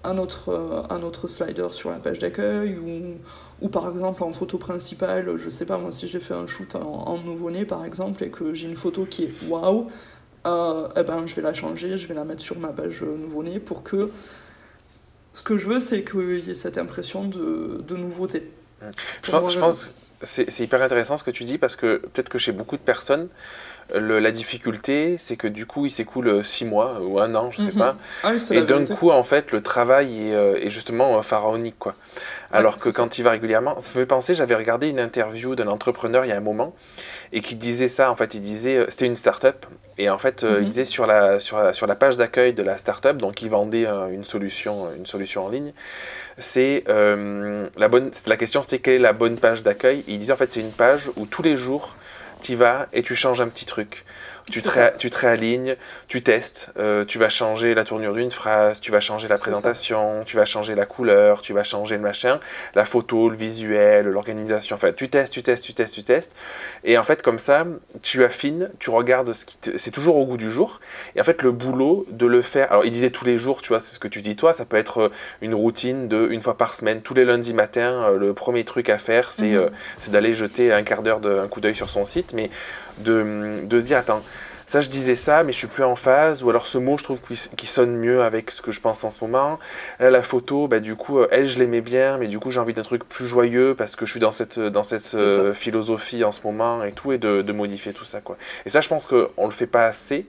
[0.03, 4.59] un, autre, un autre slider sur la page d'accueil ou, ou par exemple en photo
[4.59, 8.25] principale, je sais pas moi si j'ai fait un shoot en, en nouveau-né par exemple
[8.25, 9.89] et que j'ai une photo qui est waouh,
[10.47, 13.59] euh, eh ben, je vais la changer, je vais la mettre sur ma page nouveau-né
[13.61, 14.11] pour que
[15.47, 18.51] que je veux, c'est qu'il y ait cette impression de, de nouveauté.
[19.23, 19.91] Je pense, je pense
[20.23, 23.29] c'est hyper intéressant ce que tu dis parce que peut-être que chez beaucoup de personnes,
[23.95, 27.73] la difficulté, c'est que du coup, il s'écoule six mois ou un an, je sais
[27.73, 27.79] mhm.
[27.79, 27.97] pas.
[28.23, 31.95] Ah et d'un coup, en fait, le travail est, euh, est justement euh, pharaonique, quoi.
[32.53, 35.67] Alors que quand il va régulièrement, ça me fait penser, j'avais regardé une interview d'un
[35.67, 36.75] entrepreneur il y a un moment
[37.33, 38.11] et qui disait ça.
[38.11, 39.67] En fait, il disait, euh, c'était une start-up
[39.99, 40.65] et en fait, il mhm.
[40.65, 43.87] disait sur la, sur la, sur la page d'accueil de la start-up, donc il vendait
[43.87, 45.73] une solution, une solution en ligne.
[46.39, 50.05] C'est la bonne, la question, c'était quelle est la bonne page d'accueil?
[50.07, 51.97] Il disait en fait, c'est une page où tous les jours
[52.47, 54.05] tu y vas et tu changes un petit truc.
[54.53, 55.75] Tu te, tu te, réalignes,
[56.07, 60.23] tu testes, euh, tu vas changer la tournure d'une phrase, tu vas changer la présentation,
[60.25, 62.39] tu vas changer la couleur, tu vas changer le machin,
[62.77, 64.77] la photo, le visuel, l'organisation.
[64.77, 66.31] Enfin, tu testes, tu testes, tu testes, tu testes.
[66.85, 67.67] Et en fait, comme ça,
[68.03, 70.81] tu affines, tu regardes ce qui C'est toujours au goût du jour.
[71.17, 72.71] Et en fait, le boulot de le faire.
[72.71, 74.65] Alors, il disait tous les jours, tu vois, c'est ce que tu dis toi, ça
[74.65, 78.05] peut être euh, une routine de une fois par semaine, tous les lundis matins.
[78.05, 79.71] Euh, le premier truc à faire, c'est mhm.
[80.07, 82.33] d'aller jeter un quart d'heure, un coup d'œil sur son site.
[82.33, 82.49] Mais
[82.99, 84.23] de, de se dire, attends,
[84.67, 87.05] ça je disais ça, mais je suis plus en phase, ou alors ce mot je
[87.05, 89.59] trouve qu'il sonne mieux avec ce que je pense en ce moment.
[90.01, 92.61] Là, la photo, bah, du coup, euh, elle je l'aimais bien, mais du coup j'ai
[92.61, 96.25] envie d'un truc plus joyeux parce que je suis dans cette, dans cette euh, philosophie
[96.25, 98.21] en ce moment et tout, et de, de, modifier tout ça.
[98.21, 98.37] quoi.
[98.65, 100.27] Et ça je pense qu'on le fait pas assez.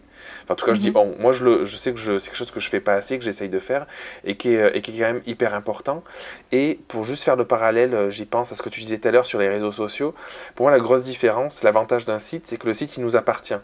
[0.48, 0.94] Enfin, en tout cas, je dis, mhm.
[0.94, 3.20] bon, moi, je, le, je sais que c'est quelque chose que je fais pas assez,
[3.20, 3.86] que j'essaye de faire,
[4.24, 6.06] et qui, est, et qui est quand même hyper important.
[6.54, 9.10] Et pour juste faire le parallèle, euh, j'y pense à ce que tu disais tout
[9.10, 10.16] à l'heure sur les réseaux sociaux.
[10.56, 13.60] Pour moi, la grosse différence, l'avantage d'un site, c'est que le site, il nous appartient.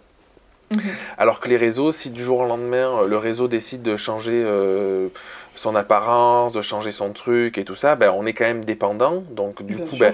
[0.71, 0.81] Mhm.
[1.17, 4.43] Alors que les réseaux, si du jour au lendemain, euh, le réseau décide de changer
[4.45, 5.07] euh,
[5.55, 9.23] son apparence, de changer son truc et tout ça, ben, on est quand même dépendant.
[9.31, 10.13] Donc du coup, ben,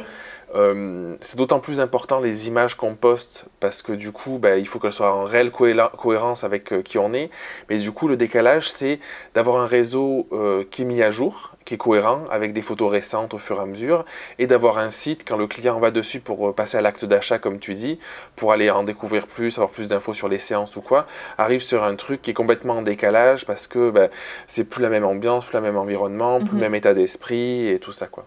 [0.55, 4.67] euh, c'est d'autant plus important les images qu'on poste parce que du coup, bah, il
[4.67, 7.29] faut qu'elles soient en réelle cohérence avec euh, qui on est.
[7.69, 8.99] Mais du coup, le décalage, c'est
[9.35, 12.91] d'avoir un réseau euh, qui est mis à jour, qui est cohérent avec des photos
[12.91, 14.05] récentes au fur et à mesure,
[14.39, 17.59] et d'avoir un site quand le client va dessus pour passer à l'acte d'achat, comme
[17.59, 17.99] tu dis,
[18.35, 21.05] pour aller en découvrir plus, avoir plus d'infos sur les séances ou quoi,
[21.37, 24.07] arrive sur un truc qui est complètement en décalage parce que bah,
[24.47, 26.61] c'est plus la même ambiance, plus le même environnement, plus le mhm.
[26.61, 28.25] même état d'esprit et tout ça quoi.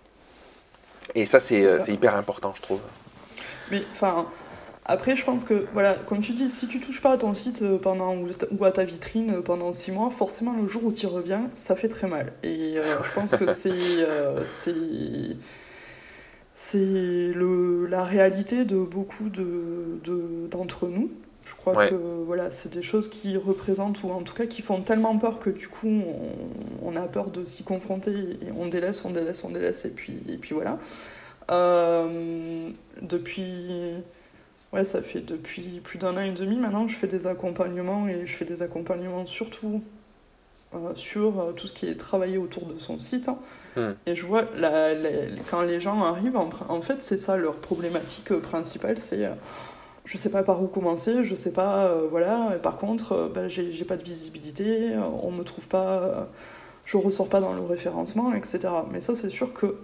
[1.14, 2.80] Et ça, euh, c'est hyper important, je trouve.
[3.70, 4.26] Mais enfin,
[4.84, 7.62] après, je pense que, voilà, comme tu dis, si tu touches pas à ton site
[7.62, 11.06] euh, pendant, ou à ta vitrine euh, pendant six mois, forcément, le jour où tu
[11.06, 12.32] y reviens, ça fait très mal.
[12.42, 14.06] Et je pense que c'est.
[14.44, 14.74] c'est
[16.54, 17.32] c'est
[17.88, 21.10] la réalité de beaucoup d'entre de, nous.
[21.52, 24.80] Je crois que voilà, c'est des choses qui représentent, ou en tout cas qui font
[24.80, 29.04] tellement peur que du coup on, on a peur de s'y confronter et on délaisse,
[29.04, 30.78] on délaisse, on délaisse, et puis, et puis voilà.
[31.50, 33.92] Euh, depuis.
[34.72, 38.24] Ouais, ça fait depuis plus d'un an et demi maintenant je fais des accompagnements et
[38.24, 39.82] je fais des accompagnements surtout
[40.74, 43.28] euh, sur euh, tout ce qui est travaillé autour de son site.
[43.28, 43.38] Hein.
[43.76, 43.92] Hmm.
[44.06, 44.94] Et je vois, la,
[45.50, 49.28] quand les gens arrivent, en, en fait, c'est ça leur problématique principale, c'est
[50.04, 52.56] je sais pas par où commencer, je sais pas, euh, voilà.
[52.62, 54.90] par contre, euh, bah, j'ai pas de visibilité,
[55.22, 56.24] on me trouve pas, euh,
[56.84, 58.60] je ressors pas dans le référencement, etc.
[58.90, 59.76] Mais ça, c'est sûr que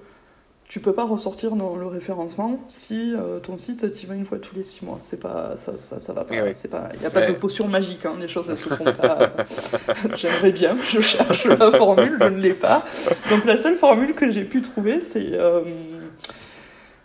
[0.65, 4.55] tu peux pas ressortir dans le référencement si ton site tu vas une fois tous
[4.55, 4.99] les six mois.
[5.01, 6.35] C'est pas, ça, ça, ça va pas.
[6.35, 8.69] Eh c'est pas, il y a pas de potion magique, hein, les choses elles se
[8.69, 9.31] font pas.
[10.15, 12.85] J'aimerais bien, je cherche la formule, je ne l'ai pas.
[13.31, 15.39] Donc la seule formule que j'ai pu trouver, c'est,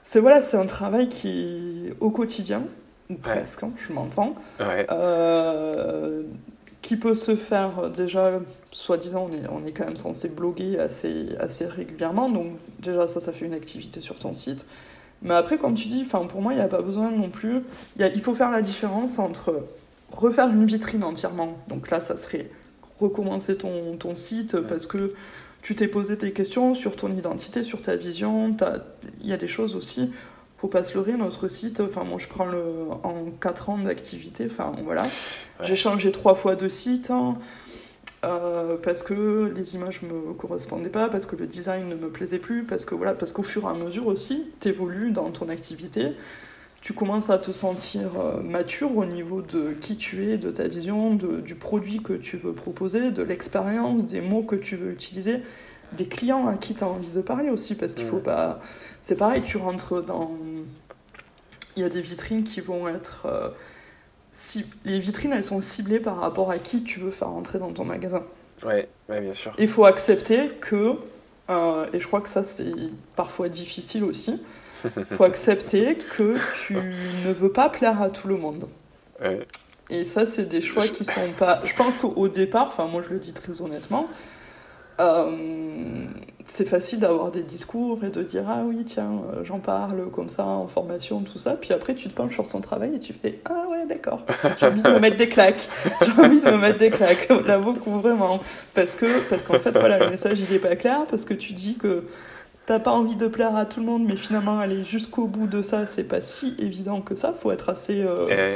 [0.04, 2.64] c'est voilà, c'est un travail qui au quotidien
[3.22, 6.24] presque, hein, je m'entends, euh,
[6.82, 8.40] qui peut se faire déjà,
[8.72, 13.20] soi-disant, on est, on est quand même censé bloguer assez, assez régulièrement, donc déjà ça,
[13.20, 14.66] ça fait une activité sur ton site.
[15.22, 17.62] Mais après, comme tu dis, pour moi, il n'y a pas besoin non plus,
[17.98, 19.66] y a, il faut faire la différence entre
[20.12, 22.50] refaire une vitrine entièrement, donc là, ça serait
[23.00, 25.14] recommencer ton, ton site parce que
[25.62, 28.56] tu t'es posé tes questions sur ton identité, sur ta vision,
[29.22, 30.12] il y a des choses aussi
[30.64, 32.64] faut pas se leurrer, notre site, enfin moi je prends le
[33.04, 35.08] en 4 ans d'activité, enfin voilà,
[35.62, 37.38] j'ai changé trois fois de site hein,
[38.24, 42.40] euh, parce que les images me correspondaient pas, parce que le design ne me plaisait
[42.40, 45.50] plus, parce que voilà, parce qu'au fur et à mesure aussi, tu évolues dans ton
[45.50, 46.14] activité,
[46.80, 50.70] tu commences à te sentir euh, mature au niveau de qui tu es, de ta
[50.70, 54.92] vision, de, du produit que tu veux proposer, de l'expérience, des mots que tu veux
[54.92, 55.42] utiliser
[55.96, 58.60] des clients à qui tu as envie de parler aussi, parce qu'il faut pas.
[59.02, 60.32] C'est pareil, tu rentres dans.
[61.76, 63.26] Il y a des vitrines qui vont être.
[63.26, 63.50] Euh,
[64.86, 67.86] les vitrines, elles sont ciblées par rapport à qui tu veux faire rentrer dans ton
[67.86, 68.24] magasin.
[68.66, 69.54] Oui, ouais, bien sûr.
[69.58, 70.96] Il faut accepter que.
[71.50, 72.72] Euh, et je crois que ça, c'est
[73.16, 74.42] parfois difficile aussi.
[74.86, 78.68] Il faut accepter que tu ne veux pas plaire à tout le monde.
[79.90, 81.62] Et ça, c'est des choix qui sont pas.
[81.66, 84.08] Je pense qu'au départ, enfin, moi je le dis très honnêtement,
[85.00, 86.06] euh,
[86.48, 90.30] c'est facile d'avoir des discours et de dire ah oui tiens euh, j'en parle comme
[90.30, 91.54] ça en formation tout ça.
[91.54, 94.22] Puis après tu te penches sur ton travail et tu fais ah ouais d'accord.
[94.60, 95.68] J'ai envie de me mettre des claques.
[96.02, 97.30] J'ai envie de me mettre des claques.
[97.48, 98.40] Là beaucoup vraiment
[98.74, 101.54] parce que parce qu'en fait voilà le message il est pas clair parce que tu
[101.54, 102.04] dis que
[102.66, 105.62] t'as pas envie de plaire à tout le monde mais finalement aller jusqu'au bout de
[105.62, 107.34] ça c'est pas si évident que ça.
[107.42, 108.56] Faut être assez euh,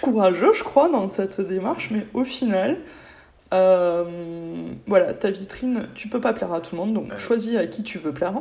[0.00, 1.90] courageux je crois dans cette démarche.
[1.90, 2.76] Mais au final
[3.52, 4.04] euh,
[4.86, 7.82] voilà, ta vitrine, tu peux pas plaire à tout le monde, donc choisis à qui
[7.82, 8.34] tu veux plaire.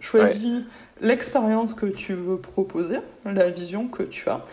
[0.00, 0.62] Choisis
[1.00, 4.44] l'expérience que tu veux proposer, la vision que tu as.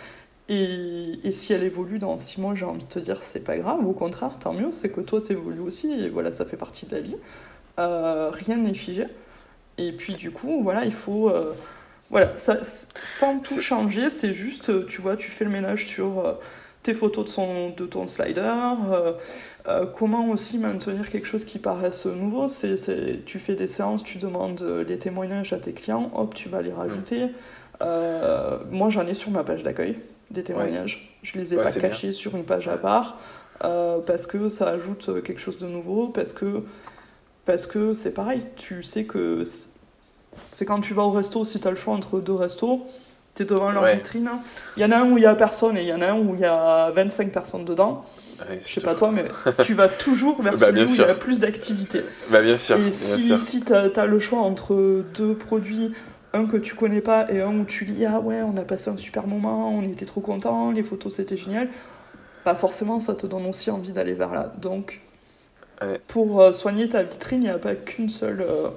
[0.48, 3.58] Et, et, si elle évolue dans six mois, j'ai envie de te dire, c'est pas
[3.58, 3.86] grave.
[3.86, 5.92] Au contraire, tant mieux, c'est que toi, t'évolues aussi.
[5.92, 7.18] Et voilà, ça fait partie de la vie.
[7.78, 9.06] Euh, rien n'est figé.
[9.78, 11.30] Et puis, du coup, voilà, il faut.
[11.30, 11.54] Euh,
[12.10, 12.60] voilà, ça,
[13.04, 16.40] sans tout changer, c'est juste, tu vois, tu fais le ménage sur
[16.92, 18.52] tes photos de, son, de ton slider.
[19.96, 22.76] comment aussi maintenir quelque chose qui paraisse nouveau c'est,
[23.26, 26.72] Tu fais des séances, tu demandes les témoignages à tes clients, hop, tu vas les
[26.72, 27.28] rajouter.
[27.80, 29.98] moi, j'en ai sur ma page d'accueil
[30.32, 31.18] des témoignages.
[31.24, 33.18] Je les ai pas cachés sur une page à part
[33.64, 36.64] euh, parce que ça ajoute quelque chose de nouveau, parce que
[37.46, 39.44] parce que c'est pareil, tu sais que
[40.52, 42.86] c'est quand tu vas au resto, si tu as le choix entre deux restos,
[43.36, 44.30] tu es devant leur vitrine.
[44.78, 46.08] Il y en a un où il y a personne et il y en a
[46.08, 48.04] un où il y a 25 personnes dedans.
[48.64, 49.26] je sais pas toi, mais
[49.64, 52.04] tu vas toujours vers bah, celui où il y a plus d'activité.
[52.30, 52.78] Bah, bien sûr.
[52.78, 55.94] Et si, si tu as, le choix entre deux produits
[56.32, 58.92] un que tu connais pas et un où tu lis ah ouais on a passé
[58.92, 61.70] un super moment on était trop content les photos c'était génial
[62.44, 65.02] pas forcément ça te donne aussi envie d'aller vers là donc
[66.08, 68.70] pour euh, soigner ta vitrine il n'y a pas qu'une seule euh,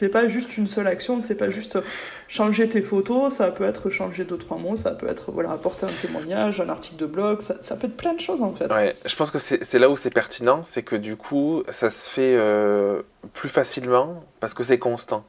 [0.00, 1.78] c'est pas juste une seule action c'est pas juste
[2.26, 5.86] changer tes photos ça peut être changer deux trois mots ça peut être voilà apporter
[5.86, 8.72] un témoignage un article de blog ça, ça peut être plein de choses en fait.
[8.72, 12.10] Ouais, je pense que c'est là où c'est pertinent c'est que du coup ça se
[12.10, 13.02] fait euh,
[13.34, 15.24] plus facilement parce que c'est constant.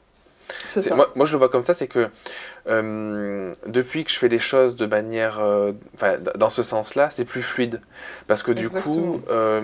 [0.96, 2.10] Moi, moi, je le vois comme ça, c'est que
[2.68, 5.72] euh, depuis que je fais les choses de manière, euh,
[6.36, 7.82] dans ce sens-là, c'est plus fluide,
[8.28, 9.62] parce que du coup, euh,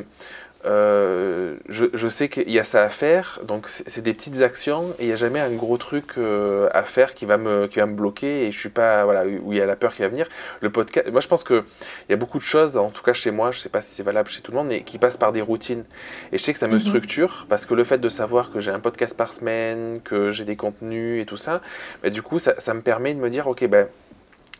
[0.67, 4.93] euh, je, je, sais qu'il y a ça à faire, donc c'est des petites actions
[4.99, 7.79] et il n'y a jamais un gros truc euh, à faire qui va, me, qui
[7.79, 10.01] va me bloquer et je suis pas, voilà, où il y a la peur qui
[10.01, 10.27] va venir.
[10.59, 11.63] Le podcast, moi je pense qu'il
[12.09, 14.03] y a beaucoup de choses, en tout cas chez moi, je sais pas si c'est
[14.03, 15.85] valable chez tout le monde, mais qui passent par des routines.
[16.33, 16.79] Et je sais que ça me mhm.
[16.79, 20.43] structure parce que le fait de savoir que j'ai un podcast par semaine, que j'ai
[20.43, 21.61] des contenus et tout ça,
[22.03, 23.87] bah, du coup ça, ça, me permet de me dire, ok, ben.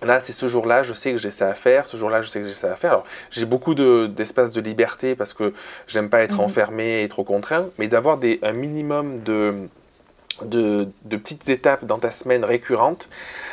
[0.03, 1.87] Là, c'est ce jour-là, je sais que j'ai ça à faire.
[1.87, 2.91] Ce jour-là, je sais que j'ai ça à faire.
[2.91, 5.53] Alors, j'ai beaucoup d'espace de, liberté parce que
[5.87, 6.41] j'aime pas être mhm.
[6.41, 9.67] enfermé et trop contraint, mais d'avoir un minimum de,
[10.43, 13.09] de, de, petites étapes dans ta semaine récurrente,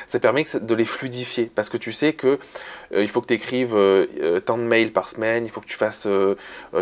[0.07, 2.39] ça permet de les fluidifier parce que tu sais que
[2.93, 5.67] il faut que tu écrives euh, euh, tant de mails par semaine, il faut que
[5.67, 6.07] tu fasses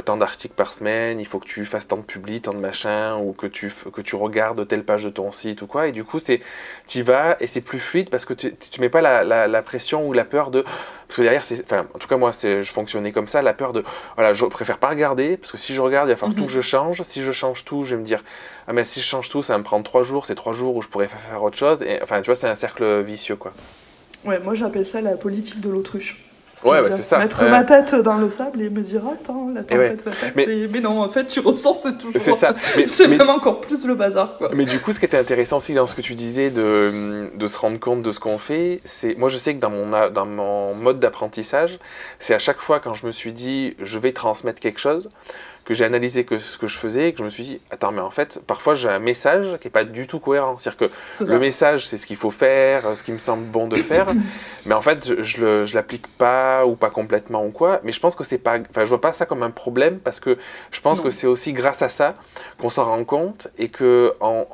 [0.04, 3.16] tant d'articles par semaine, il faut que tu fasses tant de publis, tant de machins,
[3.20, 5.88] ou que tu, que tu regardes telle page de ton site ou quoi.
[5.88, 8.88] Et du coup, tu y vas et c'est plus fluide parce que tu ne mets
[8.88, 10.62] pas la, la, pression ou la peur de.
[10.62, 13.84] Parce que derrière, enfin, en tout cas, moi, je fonctionnais comme ça, la peur de.
[14.16, 16.48] Voilà, je préfère pas regarder parce que si je regarde, il va falloir tout mhm.
[16.48, 17.02] que je change.
[17.02, 18.22] Si je change tout, je vais me dire,
[18.66, 20.76] ah, mais si je change tout, ça va me prendre trois jours, c'est trois jours
[20.76, 21.82] où je pourrais faire autre chose.
[21.82, 23.52] Et enfin, tu vois, c'est un cercle vicieux, quoi.
[24.24, 26.24] Ouais, moi j'appelle ça la politique de l'autruche.
[26.64, 27.18] Ouais, bah, c'est ça.
[27.18, 30.68] Mettre ma tête dans le sable et me dire attends, la tempête va passer.
[30.70, 30.80] Mais...
[30.80, 32.20] non, en fait, tu ressors, c'est toujours.
[32.20, 32.54] C'est ça.
[32.86, 34.36] c'est même encore plus le bazar.
[34.38, 34.50] Quoi.
[34.54, 37.46] Mais du coup, ce qui était intéressant aussi dans ce que tu disais de, de
[37.48, 39.16] se rendre compte de ce qu'on fait, c'est.
[39.16, 41.78] Moi, je sais que dans mon, dans mon mode d'apprentissage,
[42.20, 45.10] c'est à chaque fois quand je me suis dit je vais transmettre quelque chose,
[45.64, 47.92] que j'ai analysé que ce que je faisais et que je me suis dit, attends,
[47.92, 50.58] mais en fait, parfois j'ai un message qui n'est pas du tout cohérent.
[50.58, 53.76] C'est-à-dire que le message, c'est ce qu'il faut faire, ce qui me semble bon de
[53.76, 54.08] faire,
[54.66, 57.80] mais en fait, je ne l'applique pas ou pas complètement ou quoi.
[57.84, 58.58] Mais je pense que c'est pas.
[58.70, 60.38] Enfin, je vois pas ça comme un problème parce que
[60.70, 62.14] je pense que c'est aussi grâce à ça
[62.58, 64.46] qu'on s'en rend compte et que en,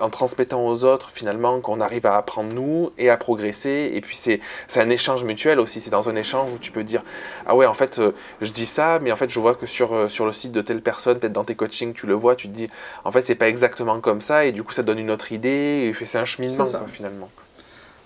[0.00, 3.92] en, transmettant aux autres, finalement, qu'on arrive à apprendre nous et à progresser.
[3.94, 4.40] Et puis, c'est
[4.76, 5.80] un échange mutuel aussi.
[5.80, 7.02] C'est dans un échange où tu peux dire,
[7.46, 9.94] ah ouais, en fait, euh, je dis ça, mais en fait, je vois que sur,
[9.94, 12.54] euh, sur le de telle personne, peut-être dans tes coachings, tu le vois, tu te
[12.54, 12.68] dis,
[13.04, 15.94] en fait, c'est pas exactement comme ça, et du coup, ça donne une autre idée,
[16.00, 17.30] et c'est un cheminement, finalement.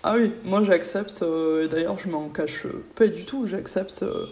[0.07, 4.03] Ah oui, moi j'accepte, euh, et d'ailleurs, je m'en cache pas du tout, j'accepte.
[4.03, 4.27] Euh,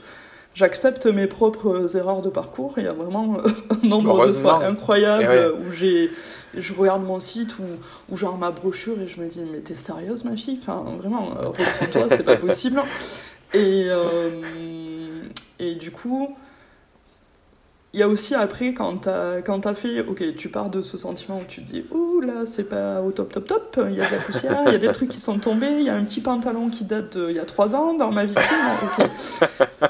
[0.55, 2.75] j'accepte mes propres erreurs de parcours.
[2.77, 3.39] Il y a vraiment
[3.71, 6.11] un nombre de fois incroyable eh où j'ai,
[6.55, 7.57] je regarde mon site
[8.11, 10.59] ou, genre ma brochure et je me dis mais t'es sérieuse ma fille?
[10.61, 12.83] Enfin vraiment, euh, reprends-toi, c'est pas possible.
[13.55, 13.87] Et,
[15.59, 16.37] et du coup,
[17.95, 21.41] il y a aussi après, quand tu as, fait, ok, tu pars de ce sentiment
[21.41, 24.13] où tu dis, ouh là, c'est pas au top, top, top, il y a de
[24.13, 26.23] la poussière, il y a des trucs qui sont tombés, il y a un petit
[26.23, 28.47] pantalon qui date d'il y a trois ans dans ma vitrine,
[28.83, 29.11] ok.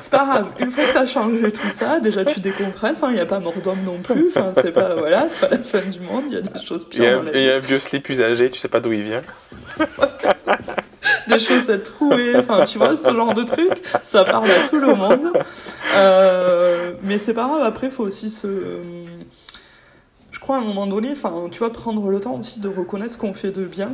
[0.01, 3.09] C'est pas grave, une fois que tu as changé tout ça, déjà tu décompresses, hein,
[3.11, 5.62] il n'y a pas mort d'homme non plus, enfin, c'est pas, voilà, c'est pas la
[5.62, 7.23] fin du monde, il y a des choses pires.
[7.33, 9.23] Il y a un vieux slip usagé, tu sais pas d'où il vient.
[11.29, 13.71] des chaussettes trouées, enfin tu vois, ce genre de truc,
[14.03, 15.33] ça parle à tout le monde.
[15.95, 18.49] Euh, mais c'est pas grave, après il faut aussi se...
[20.31, 23.13] Je crois à un moment donné, enfin tu vas prendre le temps aussi de reconnaître
[23.13, 23.92] ce qu'on fait de bien.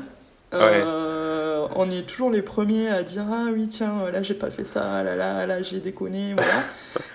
[0.54, 4.64] Euh, on est toujours les premiers à dire ah oui tiens là j'ai pas fait
[4.64, 6.62] ça là là là j'ai déconné voilà.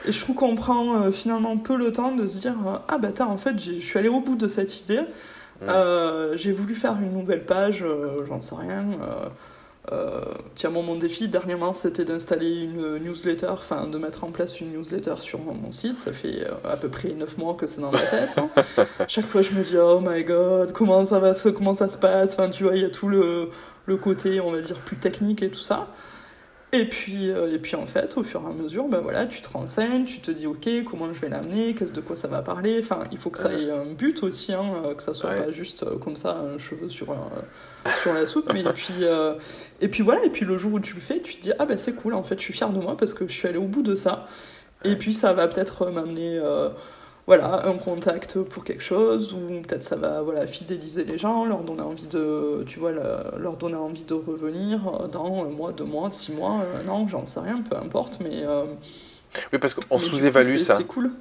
[0.05, 2.53] Et je trouve qu'on prend euh, finalement peu le temps de se dire
[2.87, 5.01] ah bah en fait je suis allé au bout de cette idée.
[6.35, 7.83] J'ai voulu faire une nouvelle page
[8.27, 8.85] j'en sais rien
[9.91, 10.21] euh,
[10.55, 15.15] tiens, mon défi dernièrement, c'était d'installer une newsletter, enfin de mettre en place une newsletter
[15.19, 15.99] sur mon site.
[15.99, 18.37] Ça fait euh, à peu près 9 mois que c'est dans ma tête.
[18.37, 18.49] Hein.
[19.07, 21.97] Chaque fois, je me dis, oh my god, comment ça, va se, comment ça se
[21.97, 22.33] passe?
[22.33, 23.49] Enfin, tu vois, il y a tout le,
[23.85, 25.87] le côté, on va dire, plus technique et tout ça.
[26.73, 29.41] Et puis, euh, et puis en fait, au fur et à mesure, ben voilà, tu
[29.41, 32.79] te renseignes, tu te dis ok, comment je vais l'amener, de quoi ça va parler.
[32.81, 35.85] Enfin, il faut que ça ait un but aussi, hein, que ça soit pas juste
[35.99, 37.29] comme ça un cheveu sur un,
[38.01, 38.51] sur la soupe.
[38.51, 39.35] Mais, et, puis, euh,
[39.81, 41.65] et puis voilà, et puis le jour où tu le fais, tu te dis Ah
[41.65, 43.59] ben c'est cool, en fait, je suis fière de moi parce que je suis allée
[43.59, 44.27] au bout de ça.
[44.83, 46.69] Et puis ça va peut-être m'amener euh,
[47.25, 51.63] voilà, un contact pour quelque chose, ou peut-être ça va voilà, fidéliser les gens, leur
[51.63, 56.09] donner envie de, tu vois, leur donner envie de revenir dans un mois, deux mois,
[56.09, 58.43] six mois, un an, j'en sais rien, peu importe, mais.
[58.43, 58.65] Euh,
[59.51, 60.75] oui, parce qu'on sous-évalue ça.
[60.75, 61.11] C'est cool.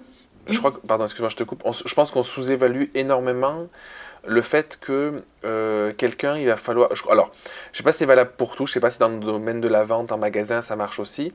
[0.49, 1.63] Je crois que, pardon, excuse-moi, je te coupe.
[1.85, 3.69] je pense qu'on sous-évalue énormément
[4.25, 6.91] le fait que euh, quelqu'un, il va falloir.
[7.11, 7.33] alors,
[7.73, 9.61] je sais pas si c'est valable pour tout, je sais pas si dans le domaine
[9.61, 11.33] de la vente en magasin ça marche aussi,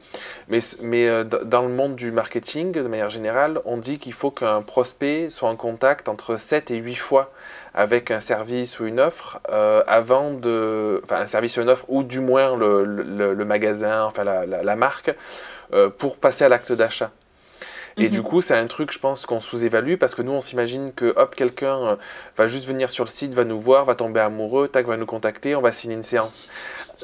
[0.48, 4.32] mais, mais euh, dans le monde du marketing, de manière générale, on dit qu'il faut
[4.32, 7.32] qu'un prospect soit en contact entre 7 et 8 fois
[7.74, 11.02] avec un service ou une offre euh, avant de.
[11.04, 15.14] Enfin, un service ou une offre, ou du moins le, magasin, enfin la marque,
[15.98, 17.12] pour passer à l'acte d'achat.
[17.98, 18.24] Et du mhm.
[18.24, 21.36] coup, c'est un truc, je pense, qu'on sous-évalue parce que nous, on s'imagine que, hop,
[21.36, 21.96] quelqu'un euh,
[22.38, 25.06] va juste venir sur le site, va nous voir, va tomber amoureux, tac, va nous
[25.06, 26.48] contacter, on va signer une séance.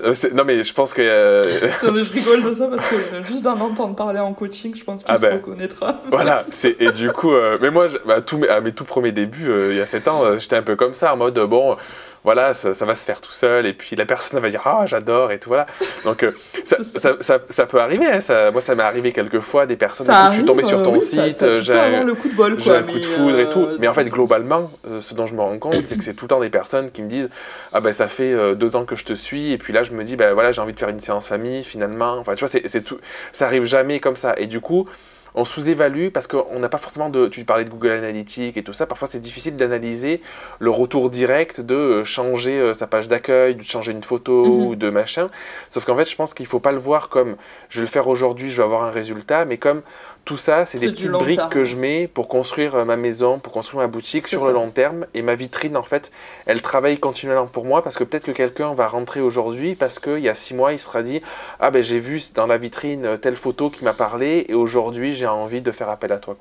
[0.03, 1.03] Euh, non mais je pense que.
[1.03, 2.95] Euh, non mais je rigole de ça parce que
[3.27, 6.01] juste d'en entendre parler en coaching, je pense qu'il ah se ben, reconnaîtra.
[6.09, 7.31] Voilà, et du coup,
[7.61, 10.55] mais moi, bah, tout, à mes tout premiers débuts, il y a 7 ans, j'étais
[10.55, 11.77] un peu comme ça, en mode bon,
[12.23, 15.31] voilà, ça, va se faire tout seul, et puis la personne va dire ah j'adore
[15.31, 15.65] et tout voilà.
[16.05, 16.31] Donc euh,
[16.65, 16.77] ça,
[17.21, 18.05] ça, ça, peut arriver.
[18.05, 20.09] Hein, ça, moi ça m'est arrivé quelques fois des personnes.
[20.09, 23.05] Arrive, je suis tombé sur ton site, j'ai un coup de bol, un coup de
[23.05, 23.63] foudre et tout.
[23.63, 26.13] Euh, mais en fait globalement, euh, ce dont je me rends compte, c'est que c'est
[26.13, 27.29] tout le temps des personnes qui me disent
[27.73, 30.03] ah ben ça fait deux ans que je te suis, et puis là je me
[30.03, 32.17] dis ben voilà j'ai envie de faire une séance famille finalement.
[32.17, 32.99] Enfin tu vois c'est tout,
[33.33, 34.33] ça arrive jamais comme ça.
[34.37, 34.87] Et du coup
[35.35, 37.27] on sous-évalue parce qu'on n'a pas forcément de.
[37.27, 38.85] Tu parlais de Google Analytics et tout ça.
[38.85, 40.21] Parfois, c'est difficile d'analyser
[40.59, 44.65] le retour direct de euh, changer euh, sa page d'accueil, de changer une photo mhm.
[44.65, 45.29] ou de machin.
[45.71, 47.35] Sauf qu'en fait, je pense qu'il ne faut pas le voir comme
[47.69, 49.81] je vais le faire aujourd'hui, je vais avoir un résultat, mais comme
[50.25, 53.51] tout ça, c'est des petites briques que je mets pour construire euh, ma maison, pour
[53.51, 55.05] construire ma boutique sur le long terme.
[55.13, 56.11] Et ma vitrine, en fait,
[56.45, 60.19] elle travaille continuellement pour moi parce que peut-être que quelqu'un va rentrer aujourd'hui parce qu'il
[60.19, 61.19] y a six mois, il sera dit
[61.59, 65.13] Ah ben j'ai vu dans la vitrine euh, telle photo qui m'a parlé et aujourd'hui
[65.13, 66.37] j'ai envie de faire appel à toi.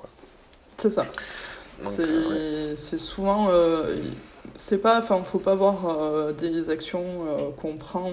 [0.76, 1.06] C'est ça.
[1.98, 3.50] Euh, c'est souvent.
[4.54, 4.98] c'est pas.
[4.98, 8.12] Enfin, faut pas voir des actions qu'on prend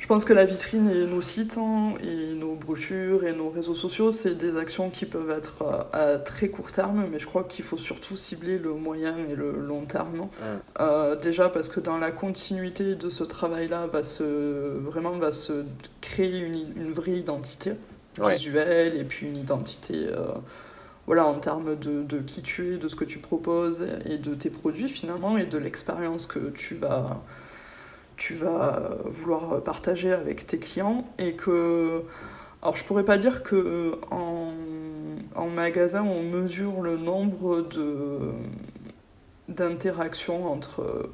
[0.00, 3.74] je pense que la vitrine et nos sites hein, et nos brochures et nos réseaux
[3.74, 7.44] sociaux, c'est des actions qui peuvent être euh, à très court terme, mais je crois
[7.44, 10.28] qu'il faut surtout cibler le moyen et le long terme.
[10.80, 15.66] Euh, déjà parce que dans la continuité de ce travail-là, va se, vraiment va se
[16.00, 17.72] créer une, vraie identité
[18.18, 20.32] visuelle et puis une identité euh,
[21.06, 24.34] voilà, en termes de, de, qui tu es, de ce que tu proposes et de
[24.34, 27.20] tes produits finalement et de l'expérience que tu vas
[28.20, 32.02] tu vas vouloir partager avec tes clients et que
[32.60, 34.52] alors je pourrais pas dire que en,
[35.34, 38.18] en magasin on mesure le nombre de
[39.48, 41.08] d'interactions entre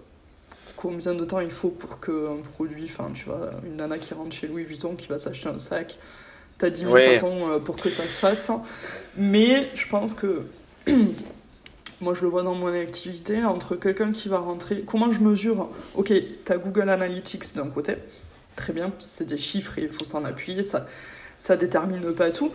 [0.77, 4.35] combien de temps il faut pour qu'un produit, enfin tu vois, une nana qui rentre
[4.35, 5.99] chez Louis Vuitton qui va s'acheter un sac,
[6.59, 8.51] t'as 10 000 façons euh, pour que ça se fasse.
[9.17, 10.43] Mais je pense que
[12.01, 15.69] moi je le vois dans mon activité, entre quelqu'un qui va rentrer, comment je mesure
[15.95, 16.13] Ok,
[16.45, 17.97] tu as Google Analytics d'un côté,
[18.55, 20.87] très bien, c'est des chiffres et il faut s'en appuyer, ça,
[21.39, 22.53] ça détermine pas tout.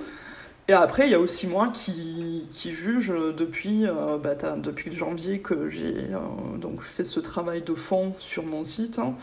[0.68, 5.40] Et après, il y a aussi moi qui, qui juge depuis, euh, bah, depuis janvier
[5.40, 9.00] que j'ai euh, donc fait ce travail de fond sur mon site.
[9.00, 9.16] Hein.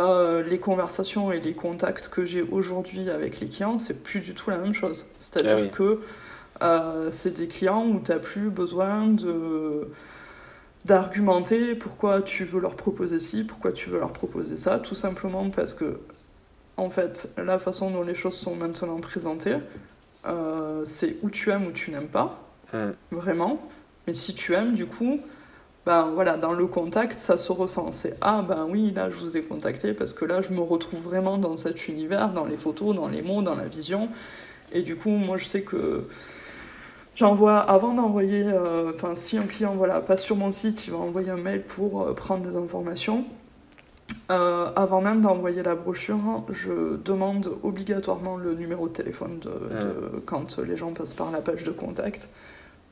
[0.00, 4.32] Euh, les conversations et les contacts que j'ai aujourd'hui avec les clients, c'est plus du
[4.32, 5.04] tout la même chose.
[5.20, 6.00] C'est-à-dire ah que
[7.10, 9.88] c'est des clients où tu n'as plus besoin de
[10.84, 15.50] d'argumenter pourquoi tu veux leur proposer ci, pourquoi tu veux leur proposer ça, tout simplement
[15.50, 16.00] parce que,
[16.76, 19.58] en fait, la façon dont les choses sont maintenant présentées,
[20.26, 22.40] euh, c'est où tu aimes ou tu n'aimes pas,
[22.72, 22.92] hmm.
[23.10, 23.60] vraiment.
[24.06, 25.20] Mais si tu aimes, du coup,
[25.86, 27.92] ben voilà, dans le contact, ça se ressent.
[27.92, 31.02] C'est ah ben oui, là je vous ai contacté parce que là je me retrouve
[31.02, 34.08] vraiment dans cet univers, dans les photos, dans les mots, dans la vision.
[34.72, 36.06] Et du coup, moi je sais que
[37.20, 40.96] J'envoie, avant d'envoyer, euh, enfin si un client voilà, passe sur mon site, il va
[40.96, 43.26] envoyer un mail pour euh, prendre des informations.
[44.30, 50.58] Euh, avant même d'envoyer la brochure, je demande obligatoirement le numéro de téléphone de, quand
[50.60, 52.30] les gens passent par la page de contact.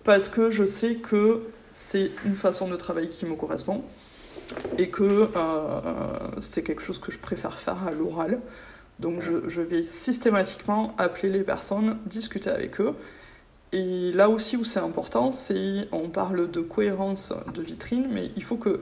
[0.04, 3.82] Parce que je sais que c'est une façon de travailler qui me correspond.
[4.76, 5.30] et que
[6.38, 8.40] c'est quelque chose que je préfère faire à l'oral.
[9.00, 12.94] Donc je, je, vais systématiquement appeler les personnes, discuter avec eux.
[13.72, 18.42] Et là aussi où c'est important, c'est on parle de cohérence de vitrine, mais il
[18.42, 18.80] faut que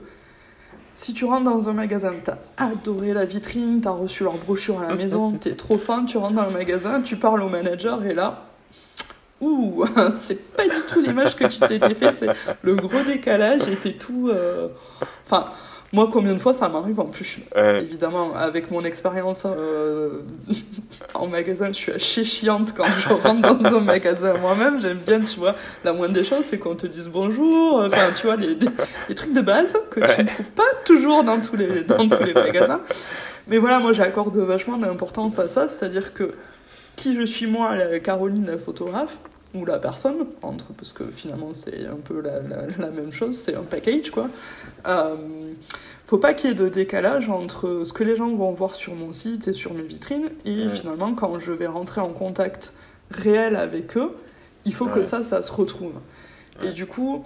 [0.93, 4.87] si tu rentres dans un magasin, t'as adoré la vitrine, t'as reçu leur brochure à
[4.87, 8.13] la maison, t'es trop fan, tu rentres dans le magasin, tu parles au manager et
[8.13, 8.45] là,
[9.41, 9.85] ouh,
[10.15, 12.25] c'est pas du tout l'image que tu t'étais faite,
[12.61, 14.29] le gros décalage était tout...
[14.29, 14.69] Euh,
[15.25, 15.51] enfin,
[15.93, 20.21] moi, combien de fois ça m'arrive en plus Évidemment, avec mon expérience euh,
[21.13, 24.79] en magasin, je suis assez chiante quand je rentre dans un magasin moi-même.
[24.79, 27.83] J'aime bien, tu vois, la moindre des choses, c'est qu'on te dise bonjour.
[27.85, 28.57] Enfin, tu vois, les,
[29.07, 32.23] les trucs de base que tu ne trouves pas toujours dans tous les, dans tous
[32.23, 32.81] les magasins.
[33.47, 35.69] Mais voilà, moi, j'accorde vachement d'importance à ça.
[35.69, 36.33] C'est-à-dire que
[36.97, 39.19] qui je suis moi, Caroline, la photographe,
[39.53, 42.41] ou la personne, entre, parce que finalement c'est un peu la,
[42.77, 44.29] la, même chose, c'est un package quoi.
[44.85, 45.15] Euh,
[46.05, 48.95] faut pas qu'il y ait de décalage entre ce que les gens vont voir sur
[48.95, 52.73] mon site et sur mes vitrines, et finalement quand je vais rentrer en contact
[53.11, 54.15] réel avec eux,
[54.65, 55.93] il faut que ça, ça se retrouve.
[56.63, 57.23] Et du coup,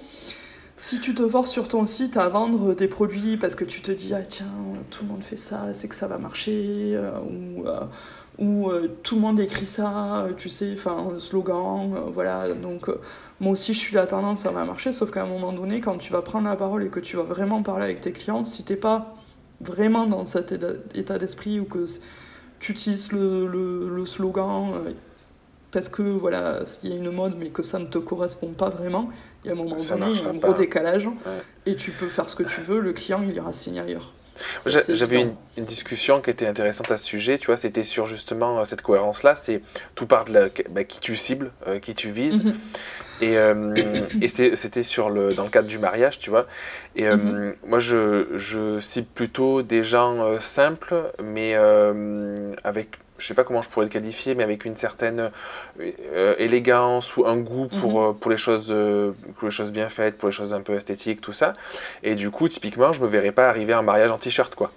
[0.77, 3.91] si tu te forces sur ton site à vendre des produits parce que tu te
[3.91, 4.51] dis, ah tiens,
[4.89, 7.67] tout le monde fait ça, c'est que ça va marcher, euh, ou...
[7.67, 7.81] Euh,
[8.41, 12.51] où euh, tout le monde écrit ça, euh, tu sais, enfin, slogan, euh, voilà.
[12.53, 12.89] Donc,
[13.39, 15.97] moi aussi, je suis la tendance, ça va marcher, sauf qu'à un moment donné, quand
[15.97, 18.63] tu vas prendre la parole et que tu vas vraiment parler avec tes clients, si
[18.63, 19.15] t'es pas
[19.61, 20.55] vraiment dans cet
[20.95, 21.85] état d'esprit ou que
[22.59, 24.73] tu utilises le, le, slogan
[25.69, 28.69] parce que voilà, il y a une mode mais que ça ne te correspond pas
[28.69, 29.11] vraiment,
[29.43, 31.07] il y a un moment donné, il y a un gros décalage
[31.67, 34.13] et tu peux faire ce que tu veux, le client il ira signer ailleurs.
[34.65, 38.59] J'avais une, une, discussion qui était intéressante à ce sujet, tu vois, c'était sur justement
[38.59, 39.61] euh, cette cohérence-là, c'est
[39.95, 42.55] tout part de la, bah, qui tu cibles, euh, qui tu vises, mhm.
[43.21, 43.73] et, euh,
[44.21, 46.47] et c'était sur le, dans le cadre du mariage, tu vois,
[46.95, 47.55] et mhm.
[47.65, 51.55] moi je, je, cible plutôt des gens simples, mais
[52.63, 55.31] avec je sais pas comment je pourrais le qualifier, mais avec une certaine
[55.79, 58.09] euh, élégance ou un goût pour, mhm.
[58.09, 60.73] euh, pour, les choses, euh, pour les choses bien faites, pour les choses un peu
[60.73, 61.53] esthétiques, tout ça.
[62.01, 64.71] Et du coup, typiquement, je me verrais pas arriver à un mariage en t-shirt, quoi.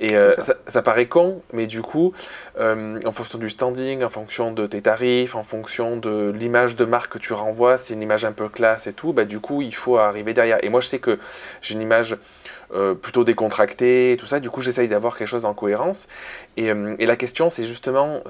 [0.00, 0.54] Et ça.
[0.68, 2.12] Ça, paraît con, mais du coup,
[2.56, 7.14] en fonction du standing, en fonction de tes tarifs, en fonction de l'image de marque
[7.14, 9.74] que tu renvoies, c'est une image un peu classe et tout, bah, du coup, il
[9.74, 10.62] faut arriver derrière.
[10.62, 11.18] Et moi, je sais que
[11.62, 12.16] j'ai une image
[12.74, 14.40] euh, plutôt décontracté, tout ça.
[14.40, 16.06] Du coup, j'essaye d'avoir quelque chose en cohérence.
[16.58, 18.20] Et, euh, et la question, c'est justement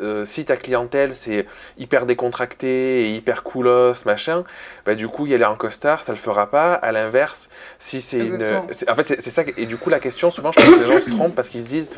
[0.00, 1.46] euh, si ta clientèle c'est
[1.78, 4.44] hyper décontracté et hyper coolos, machin,
[4.86, 6.74] bah, du coup, y aller en costard, ça le fera pas.
[6.74, 7.48] À l'inverse,
[7.80, 8.44] si c'est une.
[8.88, 9.42] En fait, c'est ça.
[9.56, 11.64] Et du coup, la question, souvent, je pense que les gens se trompent parce qu'ils
[11.64, 11.90] se disent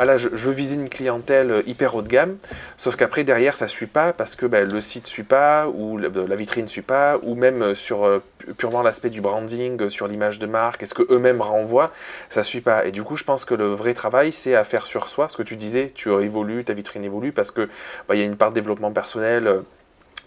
[0.00, 2.36] ah là, je, veux viser une clientèle hyper haut de gamme,
[2.76, 6.34] sauf qu'après, derrière, ça suit pas parce que bah, le site suit pas, ou la,
[6.34, 8.20] vitrine suit pas, ou même sur
[8.56, 11.92] purement l'aspect du branding, sur l'image de marque, est-ce que eux-mêmes renvoie,
[12.30, 12.86] ça suit pas.
[12.86, 15.28] Et du coup, je pense que le vrai travail, c'est à faire sur soi.
[15.28, 17.68] Ce que tu disais, tu évolues, ta vitrine évolue, parce que
[18.08, 19.46] bah, il y a une part de développement personnel.
[19.46, 19.60] Euh,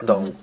[0.03, 0.34] dans, mhm.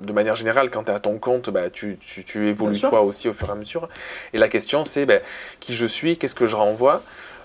[0.00, 3.28] de manière générale, quand tu es à ton compte, bah, tu, tu, évolues toi aussi
[3.28, 3.88] au fur et à mesure.
[4.32, 5.18] Et la question, c'est bah,
[5.58, 7.02] qui je suis, qu'est-ce que je renvoie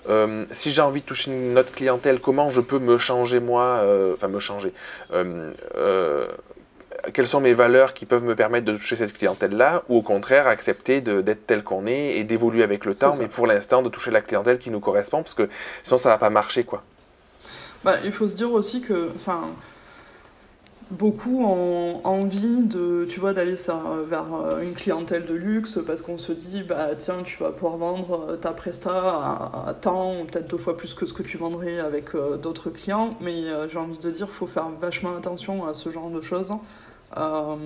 [0.08, 3.80] euh, si j'ai envie de toucher une autre clientèle, comment je peux me changer moi,
[3.82, 4.72] euh, enfin me changer,
[7.12, 10.46] quelles sont mes valeurs qui peuvent me permettre de toucher cette clientèle-là, ou au contraire
[10.46, 14.10] accepter d'être tel qu'on est et d'évoluer avec le temps, mais pour l'instant de toucher
[14.10, 15.48] la clientèle qui nous correspond, parce que
[15.82, 16.82] sinon ça va pas marcher quoi.
[17.84, 19.50] Bah, il faut se dire aussi que, enfin,
[20.90, 23.56] beaucoup ont envie de, tu vois, d'aller
[24.08, 27.76] vers euh, une clientèle de luxe parce qu'on se dit, bah tiens, tu vas pouvoir
[27.76, 28.90] vendre euh, ta presta
[29.66, 33.16] à, temps, peut-être deux fois plus que ce que tu vendrais avec euh, d'autres clients.
[33.20, 36.52] Mais j'ai envie de dire, faut faire vachement attention à ce genre de choses.
[37.16, 37.56] Euh,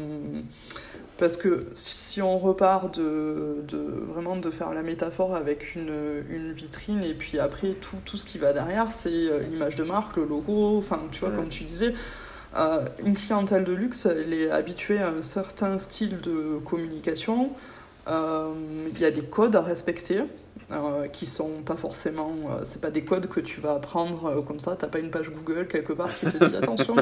[1.19, 6.53] parce que si on repart de, de, vraiment de faire la métaphore avec une, une,
[6.53, 10.17] vitrine et puis après tout, tout ce qui va derrière, c'est euh, l'image de marque,
[10.17, 11.95] le logo, enfin tu vois, comme tu disais,
[12.57, 17.51] euh, une clientèle de luxe, elle est habituée à un certain style de communication.
[18.07, 20.23] Il y a des codes à respecter.
[20.73, 22.33] Euh, qui sont pas forcément.
[22.49, 24.77] Euh, c'est pas des codes que tu vas apprendre euh, comme ça.
[24.79, 26.95] T'as pas une page Google quelque part qui te dit attention,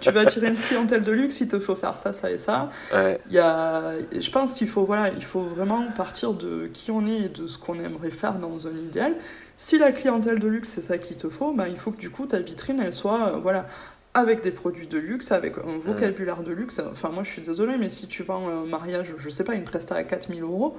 [0.00, 2.70] tu vas attirer une clientèle de luxe, il te faut faire ça, ça et ça.
[2.92, 7.04] Il y a, je pense qu'il faut, voilà, il faut vraiment partir de qui on
[7.04, 9.14] est et de ce qu'on aimerait faire dans un idéal.
[9.56, 12.10] Si la clientèle de luxe c'est ça qu'il te faut, ben, il faut que du
[12.10, 13.66] coup ta vitrine elle soit voilà
[14.14, 16.80] avec des produits de luxe, avec un vocabulaire de luxe.
[16.92, 19.64] Enfin, moi je suis désolée, mais si tu vends un mariage, je sais pas, une
[19.64, 20.78] presta à 4000 euros,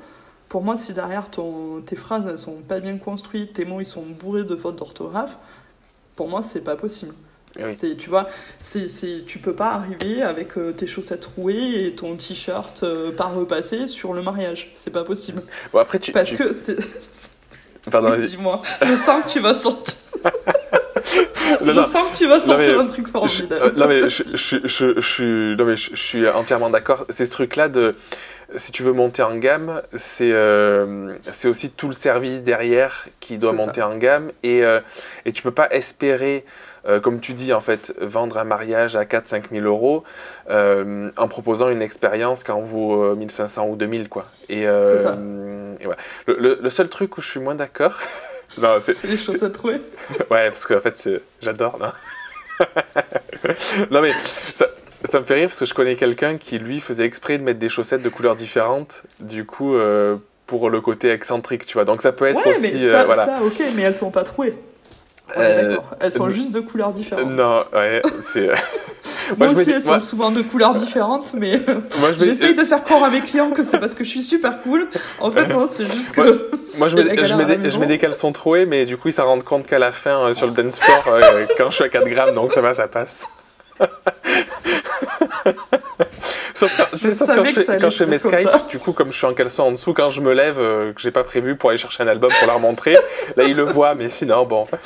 [0.49, 3.85] pour moi, si derrière ton, tes phrases elles sont pas bien construites, tes mots ils
[3.85, 5.37] sont bourrés de fautes d'orthographe,
[6.15, 7.13] pour moi c'est pas possible.
[7.73, 8.29] C'est, tu vois,
[8.59, 12.85] c'est, c'est, tu peux pas arriver avec tes chaussettes rouées et ton t-shirt
[13.15, 14.69] pas repassé sur le mariage.
[14.75, 15.41] C'est pas possible.
[15.73, 16.77] Bon, après, tu, Parce que c'est.
[17.89, 18.61] Pardon, dis-moi.
[18.83, 19.95] Je sens que tu vas sortir.
[21.65, 23.73] je sens que tu vas sortir un truc formidable.
[23.75, 27.05] non, mais je, je, je, non, mais je, suis entièrement d'accord.
[27.09, 27.95] C'est ce truc-là de.
[28.55, 33.37] Si tu veux monter en gamme, c'est euh, c'est aussi tout le service derrière qui
[33.37, 34.31] doit monter en gamme.
[34.41, 34.79] Et, euh,
[35.25, 36.45] et tu peux pas espérer,
[36.87, 40.05] euh, comme tu dis, en fait, vendre un mariage à 4-5 000 euros
[40.49, 44.07] en proposant une expérience qui en vaut 1500 ou 2000.
[44.07, 44.25] Quoi.
[44.47, 45.17] Et, ça.
[45.79, 46.01] et voilà.
[46.27, 47.99] le, le, seul truc où je suis moins d'accord.
[48.49, 49.81] c'est les chaussettes trouver.
[50.31, 51.09] ouais, parce qu'en fait,
[51.41, 51.77] j'adore.
[51.79, 51.91] Non,
[53.91, 54.11] non mais
[54.55, 54.67] ça,
[55.09, 57.59] ça, me fait rire parce que je connais quelqu'un qui, lui, faisait exprès de mettre
[57.59, 60.17] des chaussettes de couleurs différentes, du coup, euh,
[60.47, 61.85] pour le côté excentrique, tu vois.
[61.85, 62.73] Donc ça peut être ouais, aussi.
[62.73, 63.25] Mais ça, euh, voilà.
[63.25, 64.55] ça, ok, mais elles sont pas trouées.
[65.35, 65.89] Euh, d'accord.
[65.99, 67.29] Elles sont juste de couleurs différentes.
[67.29, 68.01] Non, ouais,
[68.31, 68.49] c'est.
[69.37, 71.61] moi, aussi, elles sont souvent de couleurs différentes, mais
[72.19, 74.87] j'essaye de faire croire à mes clients que c'est parce que je suis super cool.
[75.19, 76.49] En fait, non, c'est juste que.
[76.77, 79.13] Moi, je, mets, je, mets des, je mets des caleçons troués, mais du coup, ils
[79.13, 81.83] s'en rendent compte qu'à la fin, euh, sur le dance floor, euh, quand je suis
[81.83, 83.25] à 4 grammes, donc ça va, ça passe.
[86.57, 89.27] sauf quand, je, quand, je, quand je fais mes Skype, du coup, comme je suis
[89.27, 91.77] en caleçon en dessous, quand je me lève, euh, que j'ai pas prévu pour aller
[91.77, 92.97] chercher un album pour leur montrer,
[93.35, 94.67] là, ils le voient, mais sinon, bon.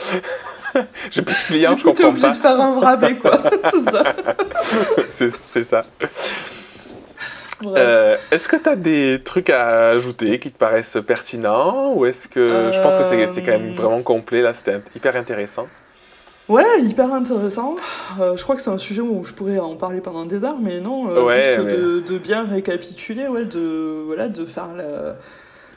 [1.12, 2.10] J'ai plus de clients, je comprends pas.
[2.10, 3.44] obligé de faire un rabais, quoi.
[5.12, 5.38] c'est ça.
[5.48, 5.84] c'est ça.
[7.66, 12.28] Euh, est-ce que tu as des trucs à ajouter qui te paraissent pertinents ou est-ce
[12.28, 15.68] que je pense que c'est quand même euh, vraiment complet là, c'était hyper intéressant.
[16.50, 17.76] Ouais, hyper intéressant.
[18.20, 20.60] Euh, je crois que c'est un sujet où je pourrais en parler pendant des heures,
[20.60, 21.60] mais non, juste
[22.08, 25.16] De, bien récapituler, ouais, de voilà, de faire la,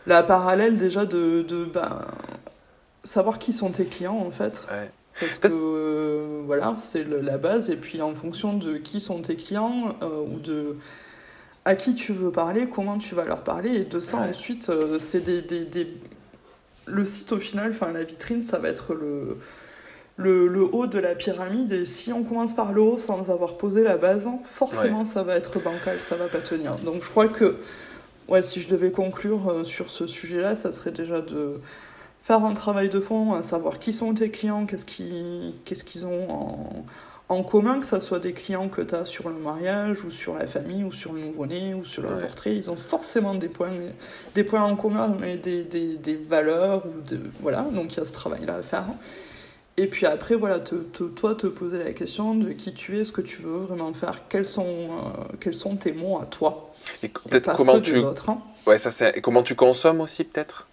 [0.07, 2.01] la parallèle déjà de, de ben,
[3.05, 4.67] savoir qui sont tes clients en fait.
[5.21, 7.71] Parce que euh, voilà, c'est la base.
[7.71, 10.77] Et puis en fonction de qui sont tes clients euh, ou de
[11.65, 13.71] à qui tu veux parler, comment tu vas leur parler.
[13.75, 15.87] Et de ça ensuite, euh, c'est des, des, des,
[16.87, 19.39] le site au final, enfin la vitrine, ça va être le,
[20.17, 21.73] le, le, haut de la pyramide.
[21.73, 25.37] Et si on commence par le haut sans avoir posé la base, forcément ça va
[25.37, 26.77] être bancal, ça va pas tenir.
[26.77, 27.57] Donc je crois que
[28.29, 31.61] ouais, si je devais conclure sur ce sujet-là, ça serait déjà de
[32.23, 36.07] faire un travail de fond, à savoir qui sont tes clients, qu'est-ce qu'ils qu'est-ce qu'ils
[36.07, 36.85] ont en,
[37.29, 40.35] en, commun, que ce soit des clients que tu as sur le mariage, ou sur
[40.39, 42.57] la famille, ou sur le nouveau-né, ou sur le portrait.
[42.57, 43.73] Ils ont forcément des points,
[44.35, 46.87] des points en commun, mais des, des, des valeurs.
[46.87, 48.87] Ou de, voilà, donc il y a ce travail-là à faire.
[49.77, 53.11] Et puis après, voilà, te, toi, te poser la question de qui tu es, ce
[53.11, 56.72] que tu veux vraiment faire, quels sont, euh, quels sont tes mots à toi.
[57.03, 57.99] Et peut-être comment tu.
[57.99, 58.41] Autres, hein.
[58.66, 59.16] Ouais, ça c'est.
[59.16, 60.68] Et comment tu consommes aussi, peut-être?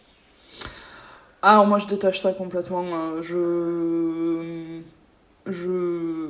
[1.41, 2.85] Ah, moi je détache ça complètement.
[2.93, 4.81] Euh, je.
[5.51, 6.29] Je.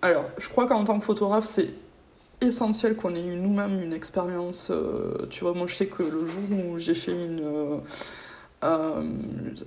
[0.00, 1.74] Alors, je crois qu'en tant que photographe, c'est
[2.40, 4.68] essentiel qu'on ait eu nous-mêmes une expérience.
[4.70, 7.40] Euh, tu vois, moi je sais que le jour où j'ai fait une.
[7.42, 7.76] Euh,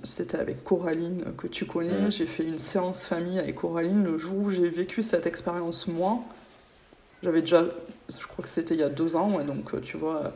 [0.02, 2.10] c'était avec Coraline que tu connais.
[2.10, 4.04] J'ai fait une séance famille avec Coraline.
[4.04, 6.18] Le jour où j'ai vécu cette expérience, moi,
[7.22, 7.64] j'avais déjà,
[8.08, 10.32] je crois que c'était il y a deux ans, ouais, donc tu vois,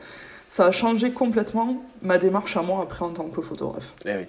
[0.49, 3.95] ça a changé complètement ma démarche à moi après en tant que photographe.
[4.05, 4.27] Eh oui.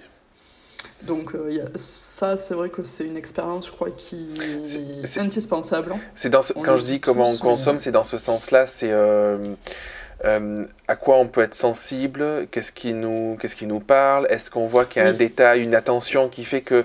[1.02, 5.94] Donc euh, ça, c'est vrai que c'est une expérience, je crois, qui est, indispensable.
[6.14, 8.66] C'est dans quand je dis comment on consomme, c'est dans ce sens-là.
[8.66, 9.54] C'est euh,
[10.24, 14.50] euh, à quoi on peut être sensible, qu'est-ce qui nous, qu'est-ce qui nous parle, est-ce
[14.50, 16.84] qu'on voit qu'il y a un détail, une attention qui fait que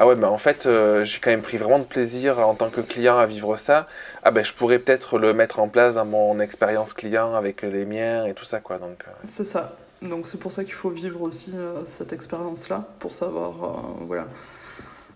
[0.00, 2.70] ah ouais, bah en fait, euh, j'ai quand même pris vraiment de plaisir en tant
[2.70, 3.88] que client à vivre ça.
[4.22, 7.84] Ah ben, je pourrais peut-être le mettre en place dans mon expérience client avec les
[7.84, 8.78] miens et tout ça, quoi.
[8.78, 9.02] Donc.
[9.08, 9.10] Euh.
[9.24, 9.76] C'est ça.
[10.00, 13.54] Donc c'est pour ça qu'il faut vivre aussi euh, cette expérience-là pour savoir,
[14.02, 14.28] voilà,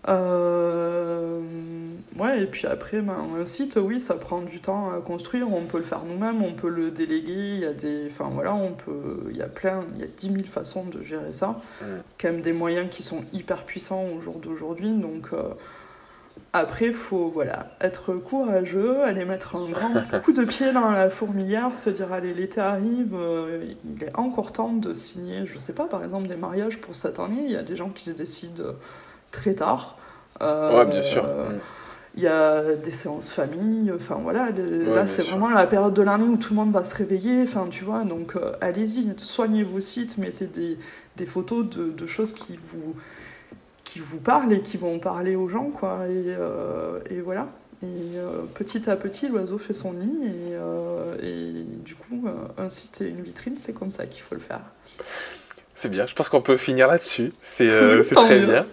[0.09, 1.39] euh,
[2.17, 5.51] ouais, et puis après, ben, un site, oui, ça prend du temps à construire.
[5.51, 7.53] On peut le faire nous-mêmes, on peut le déléguer.
[7.55, 10.07] Il y a des, enfin voilà, on peut, il y a plein, il y a
[10.07, 11.61] 10 000 façons de gérer ça.
[12.19, 14.91] Quand même des moyens qui sont hyper puissants au jour d'aujourd'hui.
[14.91, 15.49] Donc euh,
[16.51, 19.93] après, faut voilà, être courageux, aller mettre un grand
[20.23, 24.51] coup de pied dans la fourmilière, se dire allez, l'été arrive, euh, il est encore
[24.51, 27.43] temps de signer, je sais pas, par exemple des mariages pour cette année.
[27.45, 28.73] Il y a des gens qui se décident
[29.33, 29.97] très tard.
[30.41, 31.25] Euh, ouais, bien sûr.
[32.15, 36.25] Il y a des séances famille, enfin voilà, là c'est vraiment la période de l'année
[36.25, 39.81] où tout le monde va se réveiller, enfin tu vois, donc euh, allez-y, soignez vos
[39.81, 40.77] sites, mettez des,
[41.17, 42.93] des photos de, de, choses qui vous,
[43.83, 47.47] qui vous parlent et qui vont parler aux gens, quoi, et, euh, et voilà.
[47.81, 48.17] Et
[48.53, 50.27] petit à petit, l'oiseau fait son nid,
[51.21, 52.27] et, et du coup,
[52.57, 54.61] un site et une vitrine, c'est comme ça qu'il faut le faire.
[55.83, 56.07] C'est bien.
[56.07, 57.33] Je pense qu'on peut finir là-dessus.
[57.43, 57.69] C'est
[58.15, 58.65] très bien.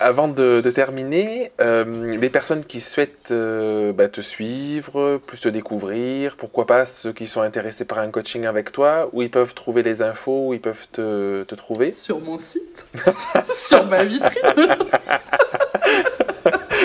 [0.00, 6.86] avant de, terminer, les personnes qui souhaitent bah, te suivre, plus te découvrir, pourquoi pas
[6.86, 10.48] ceux qui sont intéressés par un coaching avec toi, où ils peuvent trouver les infos,
[10.48, 12.86] où ils peuvent te, te trouver Sur mon site,
[13.54, 14.76] sur ma vitrine.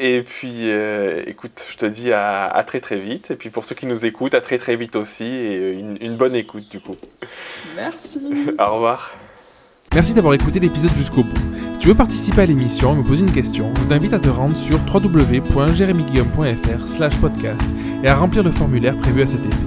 [0.04, 3.30] Et puis, euh, écoute, je te dis à, très très vite.
[3.30, 5.26] Et puis pour ceux qui nous écoutent, à très très vite aussi.
[5.26, 6.96] Et euh, une, bonne écoute du coup.
[7.76, 8.20] Merci.
[8.60, 9.14] Au revoir.
[9.94, 11.38] Merci d'avoir écouté l'épisode jusqu'au bout.
[11.74, 14.30] Si tu veux participer à l'émission et me poser une question, je t'invite à te
[14.30, 17.62] rendre sur www.jeremyguillaume.fr slash podcast
[18.04, 19.66] et à remplir le formulaire prévu à cet effet.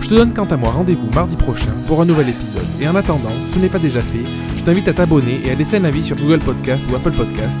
[0.00, 2.66] Je te donne quant à moi rendez-vous mardi prochain pour un nouvel épisode.
[2.80, 4.24] Et en attendant, si ce n'est pas déjà fait,
[4.56, 7.60] je t'invite à t'abonner et à laisser un avis sur Google Podcast ou Apple Podcast